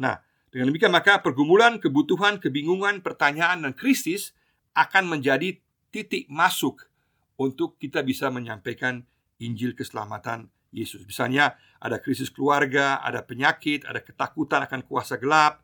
Nah, 0.00 0.18
dengan 0.54 0.70
demikian 0.70 0.94
maka 0.94 1.18
pergumulan, 1.18 1.82
kebutuhan, 1.82 2.38
kebingungan, 2.38 3.02
pertanyaan 3.02 3.66
dan 3.66 3.74
krisis 3.74 4.38
akan 4.78 5.10
menjadi 5.10 5.58
titik 5.90 6.30
masuk 6.30 6.86
untuk 7.34 7.74
kita 7.82 8.06
bisa 8.06 8.30
menyampaikan 8.30 9.02
Injil 9.42 9.74
keselamatan 9.74 10.54
Yesus. 10.70 11.02
Misalnya 11.10 11.58
ada 11.82 11.98
krisis 11.98 12.30
keluarga, 12.30 13.02
ada 13.02 13.26
penyakit, 13.26 13.82
ada 13.82 13.98
ketakutan 13.98 14.62
akan 14.62 14.86
kuasa 14.86 15.18
gelap, 15.18 15.58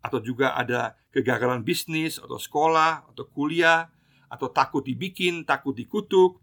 atau 0.00 0.24
juga 0.24 0.56
ada 0.56 0.96
kegagalan 1.12 1.60
bisnis 1.60 2.16
atau 2.16 2.40
sekolah 2.40 3.12
atau 3.12 3.28
kuliah, 3.28 3.92
atau 4.32 4.48
takut 4.48 4.80
dibikin, 4.80 5.44
takut 5.44 5.76
dikutuk, 5.76 6.40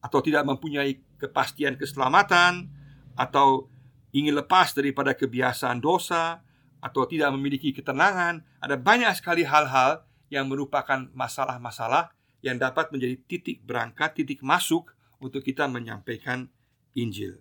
atau 0.00 0.24
tidak 0.24 0.48
mempunyai 0.48 0.96
kepastian 1.20 1.76
keselamatan, 1.76 2.72
atau 3.20 3.68
ingin 4.16 4.32
lepas 4.32 4.72
daripada 4.72 5.12
kebiasaan 5.12 5.84
dosa, 5.84 6.40
atau 6.84 7.08
tidak 7.08 7.32
memiliki 7.32 7.72
ketenangan. 7.72 8.44
Ada 8.60 8.76
banyak 8.76 9.16
sekali 9.16 9.48
hal-hal 9.48 10.04
yang 10.28 10.52
merupakan 10.52 11.08
masalah-masalah 11.16 12.12
yang 12.44 12.60
dapat 12.60 12.92
menjadi 12.92 13.16
titik 13.24 13.64
berangkat, 13.64 14.20
titik 14.20 14.44
masuk 14.44 14.92
untuk 15.16 15.40
kita 15.40 15.64
menyampaikan 15.64 16.52
Injil. 16.92 17.40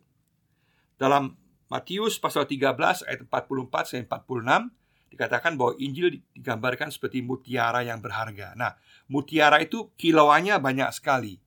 Dalam 0.95 1.35
Matius 1.67 2.15
pasal 2.23 2.47
13 2.47 3.03
ayat 3.03 3.27
44 3.27 3.83
sampai 3.83 4.07
46 4.07 4.71
dikatakan 5.11 5.59
bahwa 5.59 5.73
Injil 5.77 6.23
digambarkan 6.31 6.87
seperti 6.89 7.19
mutiara 7.19 7.83
yang 7.83 7.99
berharga. 7.99 8.55
Nah, 8.55 8.79
mutiara 9.11 9.59
itu 9.59 9.91
kilauannya 9.99 10.55
banyak 10.63 10.89
sekali. 10.95 11.37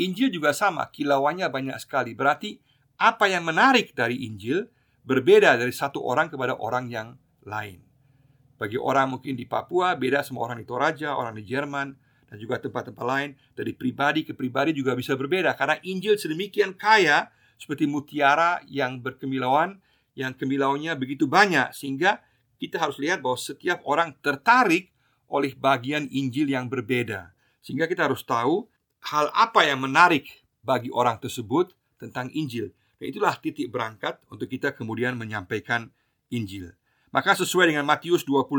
Injil 0.00 0.32
juga 0.32 0.50
sama, 0.50 0.88
kilauannya 0.90 1.46
banyak 1.52 1.78
sekali. 1.78 2.16
Berarti 2.16 2.58
apa 2.98 3.30
yang 3.30 3.46
menarik 3.46 3.94
dari 3.94 4.26
Injil 4.26 4.66
berbeda 5.06 5.60
dari 5.60 5.70
satu 5.70 6.02
orang 6.02 6.32
kepada 6.32 6.56
orang 6.58 6.90
yang 6.90 7.14
lain. 7.46 7.80
Bagi 8.54 8.78
orang 8.78 9.18
mungkin 9.18 9.34
di 9.34 9.44
Papua 9.44 9.98
beda 9.98 10.22
sama 10.22 10.44
orang 10.44 10.62
di 10.62 10.66
Toraja, 10.66 11.18
orang 11.18 11.34
di 11.34 11.44
Jerman, 11.44 11.94
dan 12.30 12.36
juga 12.40 12.58
tempat-tempat 12.58 13.04
lain. 13.04 13.30
Dari 13.54 13.72
pribadi 13.74 14.26
ke 14.26 14.32
pribadi 14.34 14.74
juga 14.74 14.96
bisa 14.98 15.14
berbeda 15.14 15.54
karena 15.54 15.78
Injil 15.86 16.18
sedemikian 16.18 16.74
kaya 16.74 17.30
seperti 17.58 17.86
mutiara 17.86 18.58
yang 18.66 18.98
berkemilauan, 18.98 19.78
yang 20.18 20.34
kemilauannya 20.34 20.94
begitu 20.98 21.26
banyak 21.30 21.70
sehingga 21.74 22.22
kita 22.58 22.78
harus 22.78 22.98
lihat 22.98 23.20
bahwa 23.20 23.38
setiap 23.38 23.82
orang 23.86 24.14
tertarik 24.22 24.94
oleh 25.28 25.52
bagian 25.54 26.06
Injil 26.10 26.50
yang 26.50 26.70
berbeda. 26.70 27.34
Sehingga 27.64 27.88
kita 27.90 28.06
harus 28.06 28.22
tahu 28.22 28.68
hal 29.10 29.28
apa 29.34 29.66
yang 29.66 29.82
menarik 29.82 30.44
bagi 30.62 30.88
orang 30.94 31.18
tersebut 31.18 31.74
tentang 31.98 32.30
Injil. 32.32 32.72
Dan 32.96 33.10
itulah 33.10 33.34
titik 33.36 33.68
berangkat 33.68 34.22
untuk 34.30 34.46
kita 34.46 34.72
kemudian 34.72 35.18
menyampaikan 35.18 35.90
Injil. 36.30 36.72
Maka 37.14 37.38
sesuai 37.38 37.70
dengan 37.70 37.86
Matius 37.86 38.26
28 38.26 38.58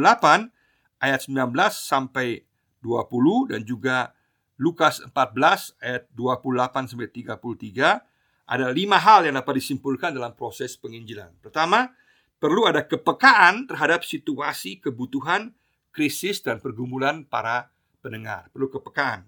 ayat 1.04 1.20
19 1.28 1.52
sampai 1.76 2.48
20 2.80 3.52
dan 3.52 3.62
juga 3.68 4.16
Lukas 4.56 5.04
14 5.04 5.76
ayat 5.84 6.08
28 6.16 6.96
sampai 6.96 7.12
33 7.12 8.48
ada 8.48 8.72
lima 8.72 8.96
hal 8.96 9.28
yang 9.28 9.36
dapat 9.36 9.60
disimpulkan 9.60 10.16
dalam 10.16 10.32
proses 10.38 10.80
penginjilan. 10.80 11.36
Pertama, 11.44 11.92
perlu 12.40 12.64
ada 12.64 12.86
kepekaan 12.88 13.68
terhadap 13.68 14.08
situasi 14.08 14.80
kebutuhan, 14.80 15.52
krisis, 15.92 16.40
dan 16.40 16.64
pergumulan 16.64 17.28
para 17.28 17.74
pendengar. 18.00 18.48
Perlu 18.56 18.72
kepekaan. 18.72 19.28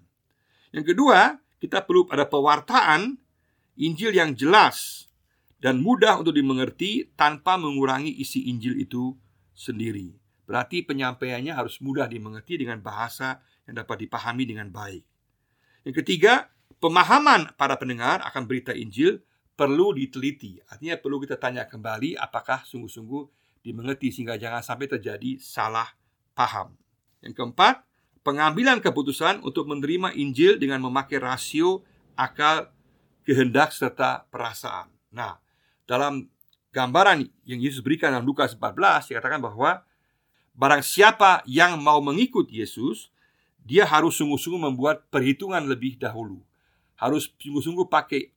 Yang 0.72 0.96
kedua, 0.96 1.36
kita 1.60 1.84
perlu 1.84 2.08
ada 2.08 2.24
pewartaan 2.24 3.20
Injil 3.76 4.16
yang 4.16 4.32
jelas 4.32 5.07
dan 5.58 5.82
mudah 5.82 6.22
untuk 6.22 6.34
dimengerti 6.34 7.10
tanpa 7.18 7.58
mengurangi 7.58 8.14
isi 8.14 8.46
Injil 8.46 8.78
itu 8.78 9.14
sendiri. 9.54 10.14
Berarti 10.46 10.86
penyampaiannya 10.86 11.52
harus 11.52 11.82
mudah 11.82 12.08
dimengerti 12.08 12.56
dengan 12.56 12.80
bahasa 12.80 13.42
yang 13.68 13.84
dapat 13.84 14.08
dipahami 14.08 14.48
dengan 14.48 14.70
baik. 14.72 15.04
Yang 15.84 15.94
ketiga, 16.02 16.48
pemahaman 16.80 17.52
para 17.58 17.76
pendengar 17.76 18.22
akan 18.24 18.48
berita 18.48 18.72
Injil 18.72 19.20
perlu 19.58 19.92
diteliti. 19.92 20.62
Artinya 20.70 20.96
perlu 20.96 21.18
kita 21.18 21.36
tanya 21.36 21.66
kembali 21.66 22.14
apakah 22.14 22.62
sungguh-sungguh 22.64 23.22
dimengerti 23.66 24.14
sehingga 24.14 24.38
jangan 24.38 24.62
sampai 24.62 24.86
terjadi 24.86 25.36
salah 25.42 25.90
paham. 26.32 26.78
Yang 27.20 27.42
keempat, 27.42 27.82
pengambilan 28.22 28.78
keputusan 28.78 29.42
untuk 29.42 29.66
menerima 29.66 30.14
Injil 30.14 30.56
dengan 30.56 30.86
memakai 30.86 31.18
rasio 31.18 31.82
akal, 32.14 32.70
kehendak 33.26 33.74
serta 33.74 34.30
perasaan. 34.30 34.88
Nah, 35.10 35.42
dalam 35.88 36.28
gambaran 36.76 37.24
yang 37.48 37.58
Yesus 37.64 37.80
berikan 37.80 38.12
dalam 38.12 38.28
Lukas 38.28 38.52
14 38.52 39.08
dikatakan 39.08 39.40
bahwa 39.40 39.80
barang 40.52 40.84
siapa 40.84 41.40
yang 41.48 41.80
mau 41.80 42.04
mengikut 42.04 42.52
Yesus, 42.52 43.08
dia 43.64 43.88
harus 43.88 44.20
sungguh-sungguh 44.20 44.60
membuat 44.68 45.08
perhitungan 45.08 45.64
lebih 45.64 45.96
dahulu. 45.96 46.44
Harus 47.00 47.32
sungguh-sungguh 47.40 47.88
pakai 47.88 48.28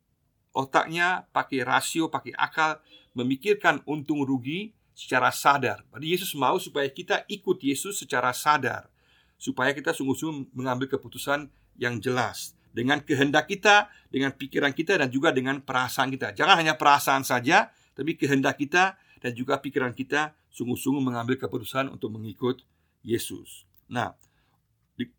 otaknya, 0.56 1.28
pakai 1.36 1.68
rasio, 1.68 2.08
pakai 2.08 2.32
akal, 2.40 2.80
memikirkan 3.12 3.84
untung 3.84 4.24
rugi 4.24 4.72
secara 4.96 5.28
sadar. 5.34 5.84
Jadi 5.92 6.08
Yesus 6.08 6.32
mau 6.40 6.56
supaya 6.56 6.88
kita 6.88 7.28
ikut 7.28 7.60
Yesus 7.60 8.00
secara 8.00 8.32
sadar, 8.32 8.88
supaya 9.36 9.76
kita 9.76 9.92
sungguh-sungguh 9.92 10.56
mengambil 10.56 10.88
keputusan 10.88 11.52
yang 11.76 12.00
jelas 12.00 12.56
dengan 12.72 13.04
kehendak 13.04 13.52
kita, 13.52 13.92
dengan 14.08 14.32
pikiran 14.36 14.72
kita 14.72 15.00
dan 15.00 15.12
juga 15.12 15.36
dengan 15.36 15.60
perasaan 15.60 16.12
kita. 16.12 16.32
Jangan 16.36 16.56
hanya 16.64 16.76
perasaan 16.80 17.24
saja, 17.24 17.72
tapi 17.96 18.16
kehendak 18.16 18.60
kita 18.60 18.96
dan 19.22 19.32
juga 19.36 19.60
pikiran 19.60 19.92
kita 19.92 20.34
sungguh-sungguh 20.52 21.04
mengambil 21.04 21.40
keputusan 21.40 21.92
untuk 21.92 22.12
mengikut 22.12 22.64
Yesus. 23.04 23.64
Nah, 23.92 24.16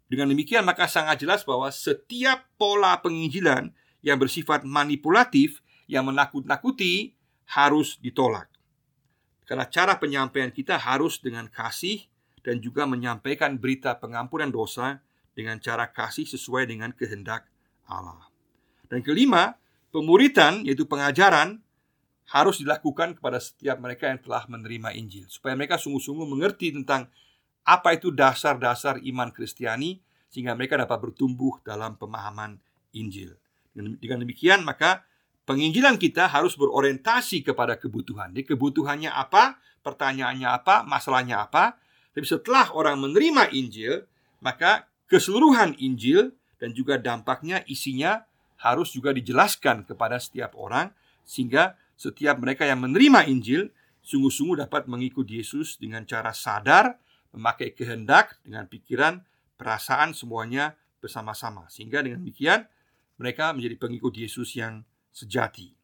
dengan 0.08 0.28
demikian 0.30 0.62
maka 0.62 0.88
sangat 0.88 1.24
jelas 1.24 1.42
bahwa 1.42 1.68
setiap 1.72 2.44
pola 2.60 2.98
penginjilan 3.00 3.72
yang 4.04 4.18
bersifat 4.18 4.66
manipulatif 4.66 5.62
yang 5.86 6.08
menakut-nakuti 6.08 7.14
harus 7.52 7.98
ditolak. 8.00 8.48
Karena 9.44 9.68
cara 9.68 9.98
penyampaian 9.98 10.48
kita 10.48 10.78
harus 10.78 11.18
dengan 11.20 11.50
kasih 11.50 12.06
dan 12.42 12.58
juga 12.58 12.88
menyampaikan 12.88 13.58
berita 13.58 13.94
pengampunan 13.98 14.50
dosa 14.50 15.02
dengan 15.32 15.60
cara 15.60 15.88
kasih 15.88 16.28
sesuai 16.28 16.68
dengan 16.68 16.92
kehendak 16.92 17.48
Allah. 17.88 18.28
Dan 18.88 19.00
kelima, 19.00 19.56
pemuritan 19.92 20.64
yaitu 20.64 20.84
pengajaran 20.84 21.60
harus 22.32 22.60
dilakukan 22.64 23.18
kepada 23.18 23.40
setiap 23.42 23.76
mereka 23.82 24.08
yang 24.08 24.20
telah 24.22 24.48
menerima 24.48 24.96
Injil 24.96 25.26
supaya 25.28 25.52
mereka 25.52 25.76
sungguh-sungguh 25.76 26.24
mengerti 26.24 26.72
tentang 26.72 27.10
apa 27.62 27.94
itu 27.94 28.08
dasar-dasar 28.08 29.02
iman 29.04 29.28
Kristiani 29.30 30.00
sehingga 30.32 30.56
mereka 30.56 30.80
dapat 30.80 30.98
bertumbuh 31.10 31.60
dalam 31.60 32.00
pemahaman 32.00 32.56
Injil. 32.96 33.36
Dengan 33.76 34.24
demikian 34.24 34.64
maka 34.64 35.04
penginjilan 35.44 36.00
kita 36.00 36.30
harus 36.30 36.56
berorientasi 36.56 37.44
kepada 37.44 37.76
kebutuhan. 37.76 38.32
Jadi 38.32 38.56
kebutuhannya 38.56 39.12
apa, 39.12 39.60
pertanyaannya 39.84 40.48
apa, 40.48 40.86
masalahnya 40.86 41.44
apa. 41.44 41.76
Tapi 42.12 42.26
setelah 42.28 42.68
orang 42.76 43.00
menerima 43.00 43.52
Injil, 43.56 44.04
maka 44.44 44.88
keseluruhan 45.12 45.76
Injil 45.76 46.32
dan 46.56 46.72
juga 46.72 46.96
dampaknya 46.96 47.60
isinya 47.68 48.24
harus 48.56 48.96
juga 48.96 49.12
dijelaskan 49.12 49.84
kepada 49.84 50.16
setiap 50.16 50.56
orang 50.56 50.88
sehingga 51.28 51.76
setiap 52.00 52.40
mereka 52.40 52.64
yang 52.64 52.80
menerima 52.80 53.28
Injil 53.28 53.68
sungguh-sungguh 54.00 54.64
dapat 54.64 54.88
mengikut 54.88 55.28
Yesus 55.28 55.76
dengan 55.76 56.08
cara 56.08 56.32
sadar, 56.32 56.96
memakai 57.36 57.76
kehendak 57.76 58.40
dengan 58.40 58.64
pikiran, 58.66 59.20
perasaan 59.60 60.16
semuanya 60.16 60.74
bersama-sama. 60.98 61.68
Sehingga 61.68 62.00
dengan 62.00 62.24
demikian 62.24 62.64
mereka 63.20 63.52
menjadi 63.52 63.76
pengikut 63.76 64.16
Yesus 64.16 64.56
yang 64.56 64.82
sejati. 65.12 65.76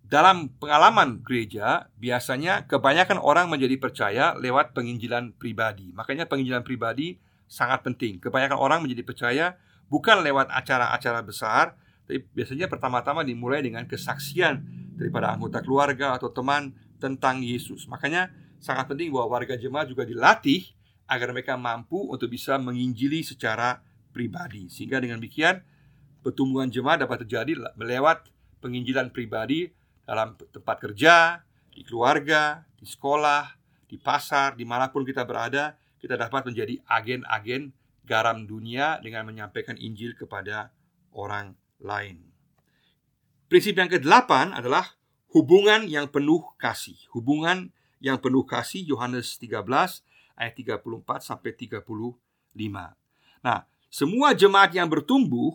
Dalam 0.00 0.50
pengalaman 0.58 1.22
gereja, 1.22 1.86
biasanya 1.98 2.66
kebanyakan 2.66 3.18
orang 3.22 3.46
menjadi 3.46 3.78
percaya 3.78 4.34
lewat 4.34 4.74
penginjilan 4.74 5.34
pribadi. 5.38 5.94
Makanya 5.94 6.26
penginjilan 6.26 6.66
pribadi 6.66 7.14
sangat 7.50 7.82
penting. 7.82 8.22
Kebanyakan 8.22 8.54
orang 8.54 8.78
menjadi 8.86 9.02
percaya 9.02 9.46
bukan 9.90 10.22
lewat 10.22 10.54
acara-acara 10.54 11.20
besar, 11.26 11.74
tapi 12.06 12.22
biasanya 12.30 12.70
pertama-tama 12.70 13.26
dimulai 13.26 13.58
dengan 13.58 13.82
kesaksian 13.90 14.62
daripada 14.94 15.34
anggota 15.34 15.58
keluarga 15.58 16.14
atau 16.14 16.30
teman 16.30 16.70
tentang 17.02 17.42
Yesus. 17.42 17.90
Makanya 17.90 18.30
sangat 18.62 18.86
penting 18.86 19.10
bahwa 19.10 19.34
warga 19.40 19.58
jemaat 19.58 19.90
juga 19.90 20.06
dilatih 20.06 20.70
agar 21.10 21.34
mereka 21.34 21.58
mampu 21.58 21.98
untuk 22.06 22.30
bisa 22.30 22.54
menginjili 22.54 23.26
secara 23.26 23.82
pribadi. 24.14 24.70
Sehingga 24.70 25.02
dengan 25.02 25.18
demikian 25.18 25.58
pertumbuhan 26.22 26.70
jemaat 26.70 27.02
dapat 27.02 27.26
terjadi 27.26 27.58
melewat 27.74 28.30
penginjilan 28.62 29.10
pribadi 29.10 29.74
dalam 30.06 30.38
tempat 30.38 30.76
kerja, 30.78 31.42
di 31.74 31.82
keluarga, 31.82 32.62
di 32.78 32.86
sekolah, 32.86 33.58
di 33.90 33.96
pasar, 33.98 34.54
di 34.54 34.62
mana 34.62 34.92
pun 34.92 35.02
kita 35.02 35.26
berada, 35.26 35.74
kita 36.00 36.16
dapat 36.16 36.48
menjadi 36.48 36.80
agen-agen 36.88 37.76
garam 38.08 38.48
dunia 38.48 38.98
dengan 39.04 39.28
menyampaikan 39.28 39.76
Injil 39.76 40.16
kepada 40.16 40.72
orang 41.12 41.54
lain. 41.78 42.26
Prinsip 43.46 43.76
yang 43.76 43.90
ke-8 43.90 44.56
adalah 44.56 44.96
hubungan 45.36 45.86
yang 45.86 46.10
penuh 46.10 46.42
kasih. 46.58 46.96
Hubungan 47.12 47.70
yang 48.00 48.18
penuh 48.18 48.42
kasih 48.48 48.82
Yohanes 48.82 49.36
13 49.38 49.60
ayat 50.34 50.54
34 50.56 51.20
sampai 51.20 51.50
35. 51.52 52.16
Nah, 53.44 53.60
semua 53.90 54.32
jemaat 54.32 54.72
yang 54.72 54.88
bertumbuh 54.88 55.54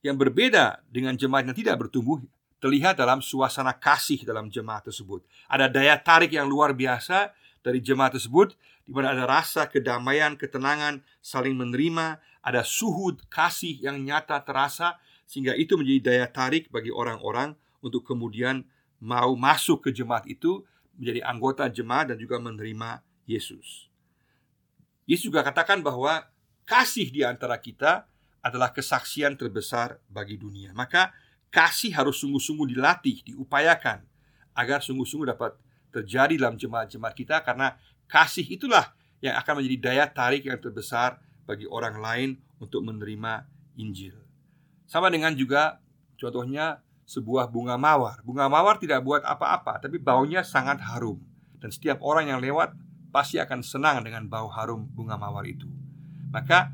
yang 0.00 0.16
berbeda 0.16 0.80
dengan 0.88 1.12
jemaat 1.14 1.44
yang 1.44 1.56
tidak 1.56 1.76
bertumbuh 1.86 2.18
terlihat 2.60 2.96
dalam 2.96 3.24
suasana 3.24 3.72
kasih 3.76 4.24
dalam 4.24 4.48
jemaat 4.52 4.88
tersebut. 4.88 5.24
Ada 5.48 5.68
daya 5.68 5.96
tarik 5.96 6.32
yang 6.32 6.48
luar 6.48 6.76
biasa 6.76 7.32
dari 7.60 7.80
jemaat 7.80 8.16
tersebut 8.16 8.56
di 8.90 8.92
mana 8.98 9.14
ada 9.14 9.22
rasa 9.22 9.70
kedamaian, 9.70 10.34
ketenangan, 10.34 10.98
saling 11.22 11.54
menerima, 11.54 12.18
ada 12.42 12.66
suhu 12.66 13.14
kasih 13.30 13.78
yang 13.78 14.02
nyata 14.02 14.42
terasa 14.42 14.98
sehingga 15.30 15.54
itu 15.54 15.78
menjadi 15.78 16.00
daya 16.02 16.26
tarik 16.26 16.66
bagi 16.74 16.90
orang-orang 16.90 17.54
untuk 17.86 18.02
kemudian 18.02 18.66
mau 18.98 19.38
masuk 19.38 19.86
ke 19.86 19.94
jemaat 19.94 20.26
itu 20.26 20.66
menjadi 20.98 21.22
anggota 21.22 21.70
jemaat 21.70 22.10
dan 22.10 22.18
juga 22.18 22.42
menerima 22.42 22.98
Yesus. 23.30 23.86
Yesus 25.06 25.30
juga 25.30 25.46
katakan 25.46 25.86
bahwa 25.86 26.26
kasih 26.66 27.14
di 27.14 27.22
antara 27.22 27.62
kita 27.62 28.10
adalah 28.42 28.74
kesaksian 28.74 29.38
terbesar 29.38 30.02
bagi 30.10 30.34
dunia. 30.34 30.74
Maka 30.74 31.14
kasih 31.54 31.94
harus 31.94 32.18
sungguh-sungguh 32.26 32.74
dilatih, 32.74 33.22
diupayakan 33.22 34.02
agar 34.58 34.82
sungguh-sungguh 34.82 35.30
dapat 35.30 35.54
terjadi 35.90 36.38
dalam 36.38 36.58
jemaat-jemaat 36.58 37.14
kita 37.14 37.42
karena 37.42 37.74
kasih 38.10 38.42
itulah 38.50 38.90
yang 39.22 39.38
akan 39.38 39.62
menjadi 39.62 39.76
daya 39.78 40.04
tarik 40.10 40.50
yang 40.50 40.58
terbesar 40.58 41.22
bagi 41.46 41.70
orang 41.70 42.02
lain 42.02 42.30
untuk 42.58 42.82
menerima 42.82 43.46
Injil. 43.78 44.18
Sama 44.90 45.06
dengan 45.08 45.32
juga 45.38 45.78
contohnya 46.18 46.82
sebuah 47.06 47.46
bunga 47.46 47.78
mawar. 47.78 48.18
Bunga 48.26 48.50
mawar 48.50 48.82
tidak 48.82 49.06
buat 49.06 49.22
apa-apa, 49.22 49.78
tapi 49.82 50.02
baunya 50.02 50.42
sangat 50.42 50.82
harum. 50.82 51.22
Dan 51.62 51.70
setiap 51.70 52.02
orang 52.02 52.30
yang 52.30 52.42
lewat 52.42 52.74
pasti 53.10 53.38
akan 53.38 53.62
senang 53.62 54.02
dengan 54.02 54.26
bau 54.26 54.50
harum 54.50 54.86
bunga 54.90 55.18
mawar 55.18 55.46
itu. 55.46 55.66
Maka 56.30 56.70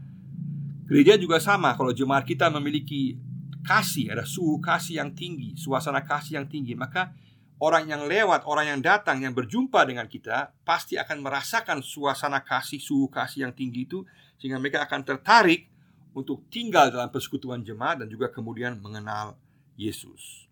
gereja 0.84 1.16
juga 1.16 1.40
sama 1.40 1.72
kalau 1.76 1.92
jemaat 1.92 2.28
kita 2.28 2.52
memiliki 2.52 3.16
kasih, 3.64 4.12
ada 4.12 4.22
suhu 4.28 4.60
kasih 4.62 5.02
yang 5.02 5.10
tinggi, 5.16 5.56
suasana 5.58 6.04
kasih 6.04 6.38
yang 6.38 6.46
tinggi, 6.46 6.76
maka 6.76 7.16
orang 7.56 7.88
yang 7.88 8.04
lewat, 8.04 8.44
orang 8.44 8.76
yang 8.76 8.80
datang, 8.84 9.24
yang 9.24 9.32
berjumpa 9.32 9.80
dengan 9.88 10.04
kita 10.04 10.52
pasti 10.64 11.00
akan 11.00 11.24
merasakan 11.24 11.80
suasana 11.80 12.44
kasih, 12.44 12.80
suhu 12.80 13.08
kasih 13.08 13.48
yang 13.48 13.52
tinggi 13.56 13.88
itu 13.88 14.04
sehingga 14.36 14.60
mereka 14.60 14.84
akan 14.84 15.00
tertarik 15.04 15.72
untuk 16.12 16.44
tinggal 16.52 16.92
dalam 16.92 17.08
persekutuan 17.08 17.64
jemaat 17.64 18.04
dan 18.04 18.08
juga 18.08 18.28
kemudian 18.28 18.76
mengenal 18.80 19.36
Yesus. 19.76 20.48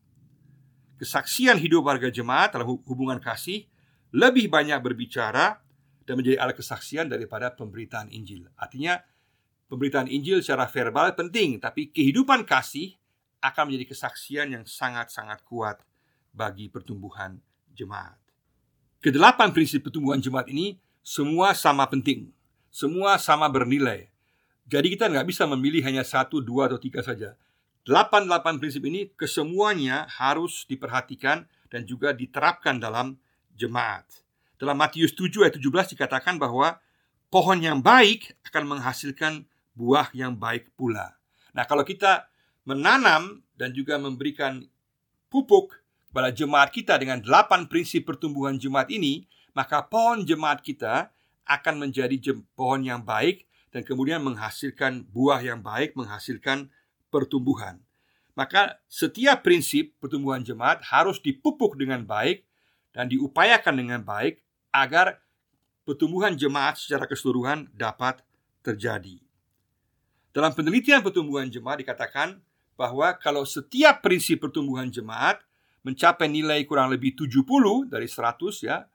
Kesaksian 0.97 1.61
hidup 1.61 1.85
warga 1.85 2.09
jemaat 2.09 2.57
dalam 2.57 2.81
hubungan 2.85 3.21
kasih 3.21 3.69
lebih 4.15 4.49
banyak 4.49 4.79
berbicara 4.81 5.61
dan 6.05 6.15
menjadi 6.21 6.37
alat 6.41 6.57
kesaksian 6.57 7.09
daripada 7.09 7.53
pemberitaan 7.53 8.13
Injil. 8.13 8.47
Artinya, 8.55 9.01
pemberitaan 9.73 10.07
Injil 10.07 10.45
secara 10.45 10.69
verbal 10.69 11.17
penting, 11.17 11.59
tapi 11.59 11.91
kehidupan 11.91 12.45
kasih 12.45 12.95
akan 13.41 13.73
menjadi 13.73 13.93
kesaksian 13.93 14.53
yang 14.53 14.65
sangat-sangat 14.65 15.45
kuat 15.45 15.81
bagi 16.35 16.67
pertumbuhan 16.67 17.39
jemaat. 17.71 18.19
Kedelapan 18.99 19.55
prinsip 19.55 19.87
pertumbuhan 19.87 20.19
jemaat 20.19 20.51
ini 20.51 20.77
semua 21.01 21.55
sama 21.55 21.87
penting, 21.87 22.35
semua 22.75 23.17
sama 23.21 23.47
bernilai, 23.47 24.11
jadi 24.65 24.97
kita 24.97 25.13
nggak 25.13 25.29
bisa 25.29 25.45
memilih 25.45 25.85
hanya 25.85 26.01
satu, 26.01 26.41
dua, 26.41 26.73
atau 26.73 26.81
tiga 26.81 27.05
saja. 27.05 27.37
Delapan-delapan 27.85 28.57
prinsip 28.57 28.81
ini 28.89 29.13
kesemuanya 29.13 30.09
harus 30.09 30.65
diperhatikan 30.65 31.45
dan 31.69 31.85
juga 31.85 32.17
diterapkan 32.17 32.81
dalam 32.81 33.21
jemaat. 33.53 34.09
Dalam 34.57 34.81
Matius 34.81 35.13
7 35.13 35.45
ayat 35.45 35.61
17 35.61 35.93
dikatakan 35.93 36.41
bahwa 36.41 36.81
pohon 37.29 37.61
yang 37.61 37.85
baik 37.85 38.33
akan 38.49 38.65
menghasilkan 38.77 39.45
buah 39.77 40.09
yang 40.17 40.33
baik 40.33 40.73
pula. 40.81 41.13
Nah, 41.53 41.69
kalau 41.69 41.85
kita 41.85 42.33
menanam 42.65 43.45
dan 43.61 43.77
juga 43.77 44.01
memberikan 44.01 44.65
pupuk 45.29 45.77
kepada 46.15 46.31
jemaat 46.31 46.71
kita 46.71 46.95
dengan 46.95 47.19
delapan 47.19 47.67
prinsip 47.67 48.07
pertumbuhan 48.07 48.55
jemaat 48.55 48.87
ini, 48.87 49.27
maka 49.51 49.83
pohon 49.83 50.23
jemaat 50.23 50.63
kita 50.63 51.11
akan 51.43 51.75
menjadi 51.83 52.39
pohon 52.55 52.87
yang 52.87 53.03
baik 53.03 53.51
dan 53.75 53.83
kemudian 53.83 54.23
menghasilkan 54.23 55.11
buah 55.11 55.43
yang 55.43 55.59
baik, 55.59 55.99
menghasilkan 55.99 56.71
pertumbuhan. 57.11 57.83
Maka 58.39 58.79
setiap 58.87 59.43
prinsip 59.43 59.99
pertumbuhan 59.99 60.47
jemaat 60.47 60.87
harus 60.87 61.19
dipupuk 61.19 61.75
dengan 61.75 62.07
baik 62.07 62.47
dan 62.95 63.11
diupayakan 63.11 63.75
dengan 63.75 64.07
baik 64.07 64.39
agar 64.71 65.19
pertumbuhan 65.83 66.39
jemaat 66.39 66.79
secara 66.79 67.11
keseluruhan 67.11 67.75
dapat 67.75 68.23
terjadi. 68.63 69.19
Dalam 70.31 70.55
penelitian 70.55 71.03
pertumbuhan 71.03 71.51
jemaat 71.51 71.83
dikatakan 71.83 72.39
bahwa 72.79 73.19
kalau 73.19 73.43
setiap 73.43 73.99
prinsip 73.99 74.39
pertumbuhan 74.39 74.87
jemaat 74.95 75.43
mencapai 75.85 76.27
nilai 76.33 76.65
kurang 76.65 76.89
lebih 76.91 77.13
70 77.15 77.93
dari 77.93 78.09
100 78.09 78.65
ya, 78.65 78.89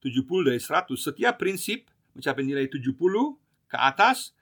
70 0.00 0.46
dari 0.46 0.60
100, 0.62 0.94
setiap 0.94 1.34
prinsip 1.36 1.90
mencapai 2.14 2.46
nilai 2.46 2.70
70 2.70 2.94
ke 3.66 3.76
atas 3.76 4.32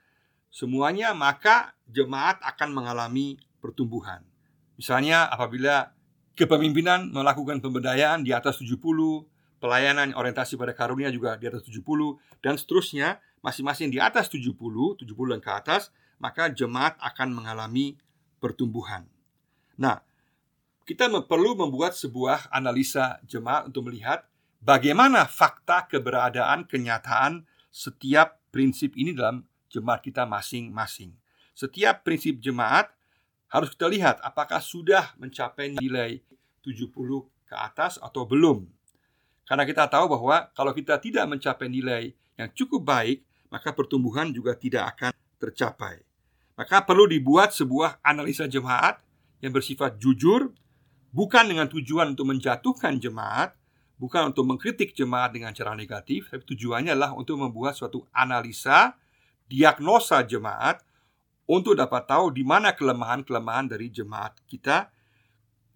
semuanya 0.53 1.11
maka 1.11 1.73
jemaat 1.89 2.39
akan 2.45 2.71
mengalami 2.71 3.35
pertumbuhan. 3.59 4.21
Misalnya 4.77 5.25
apabila 5.27 5.91
kepemimpinan 6.37 7.09
melakukan 7.09 7.59
pemberdayaan 7.59 8.21
di 8.21 8.31
atas 8.31 8.61
70, 8.61 8.79
pelayanan 9.57 10.13
orientasi 10.13 10.55
pada 10.55 10.77
karunia 10.77 11.09
juga 11.09 11.35
di 11.35 11.49
atas 11.49 11.65
70 11.65 11.83
dan 12.45 12.55
seterusnya 12.55 13.17
masing-masing 13.41 13.89
di 13.89 13.97
atas 13.97 14.29
70, 14.29 14.53
70 14.53 15.31
dan 15.33 15.41
ke 15.41 15.51
atas, 15.51 15.89
maka 16.21 16.51
jemaat 16.51 16.95
akan 17.01 17.33
mengalami 17.33 17.97
pertumbuhan. 18.37 19.07
Nah, 19.75 20.03
kita 20.85 21.09
perlu 21.25 21.57
membuat 21.57 21.97
sebuah 21.97 22.53
analisa 22.53 23.17
jemaat 23.25 23.65
untuk 23.73 23.89
melihat 23.89 24.21
bagaimana 24.61 25.25
fakta 25.25 25.89
keberadaan 25.89 26.69
kenyataan 26.69 27.49
setiap 27.73 28.37
prinsip 28.53 28.93
ini 28.93 29.17
dalam 29.17 29.49
jemaat 29.73 30.05
kita 30.05 30.29
masing-masing. 30.29 31.17
Setiap 31.57 32.05
prinsip 32.05 32.37
jemaat 32.37 32.93
harus 33.49 33.73
kita 33.73 33.89
lihat 33.89 34.21
apakah 34.21 34.61
sudah 34.61 35.17
mencapai 35.17 35.73
nilai 35.73 36.21
70 36.61 36.93
ke 37.49 37.55
atas 37.57 37.97
atau 37.97 38.29
belum. 38.29 38.69
Karena 39.45 39.65
kita 39.65 39.89
tahu 39.89 40.05
bahwa 40.05 40.53
kalau 40.53 40.69
kita 40.69 41.01
tidak 41.01 41.25
mencapai 41.25 41.65
nilai 41.65 42.13
yang 42.37 42.49
cukup 42.53 42.85
baik, 42.85 43.25
maka 43.49 43.73
pertumbuhan 43.73 44.29
juga 44.29 44.53
tidak 44.53 44.97
akan 44.97 45.13
tercapai. 45.41 46.01
Maka 46.53 46.81
perlu 46.85 47.09
dibuat 47.09 47.53
sebuah 47.53 48.01
analisa 48.05 48.45
jemaat 48.45 49.01
yang 49.43 49.53
bersifat 49.53 49.97
jujur, 50.01 50.49
bukan 51.15 51.47
dengan 51.47 51.71
tujuan 51.71 52.11
untuk 52.11 52.27
menjatuhkan 52.27 52.99
jemaat, 52.99 53.55
bukan 53.95 54.35
untuk 54.35 54.43
mengkritik 54.43 54.91
jemaat 54.91 55.31
dengan 55.31 55.55
cara 55.55 55.71
negatif, 55.71 56.27
tapi 56.27 56.43
tujuannya 56.43 56.91
adalah 56.91 57.15
untuk 57.15 57.39
membuat 57.39 57.79
suatu 57.79 58.03
analisa 58.11 58.99
diagnosa 59.47 60.19
jemaat 60.27 60.83
untuk 61.47 61.79
dapat 61.79 62.03
tahu 62.03 62.35
di 62.35 62.43
mana 62.43 62.75
kelemahan-kelemahan 62.75 63.71
dari 63.71 63.87
jemaat 63.87 64.35
kita 64.49 64.91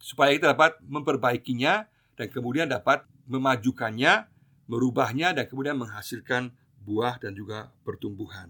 supaya 0.01 0.35
kita 0.35 0.51
dapat 0.57 0.75
memperbaikinya 0.83 1.87
dan 2.19 2.27
kemudian 2.27 2.67
dapat 2.67 3.07
memajukannya, 3.29 4.27
merubahnya 4.67 5.31
dan 5.37 5.45
kemudian 5.47 5.77
menghasilkan 5.79 6.51
buah 6.83 7.21
dan 7.21 7.37
juga 7.37 7.69
pertumbuhan. 7.85 8.49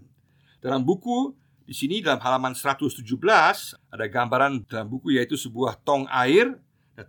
Dalam 0.58 0.82
buku 0.82 1.36
di 1.68 1.76
sini 1.76 2.02
dalam 2.02 2.18
halaman 2.18 2.56
117 2.56 3.04
ada 3.94 4.06
gambaran 4.10 4.66
dalam 4.66 4.88
buku 4.90 5.14
yaitu 5.14 5.38
sebuah 5.38 5.78
tong 5.86 6.08
air. 6.10 6.58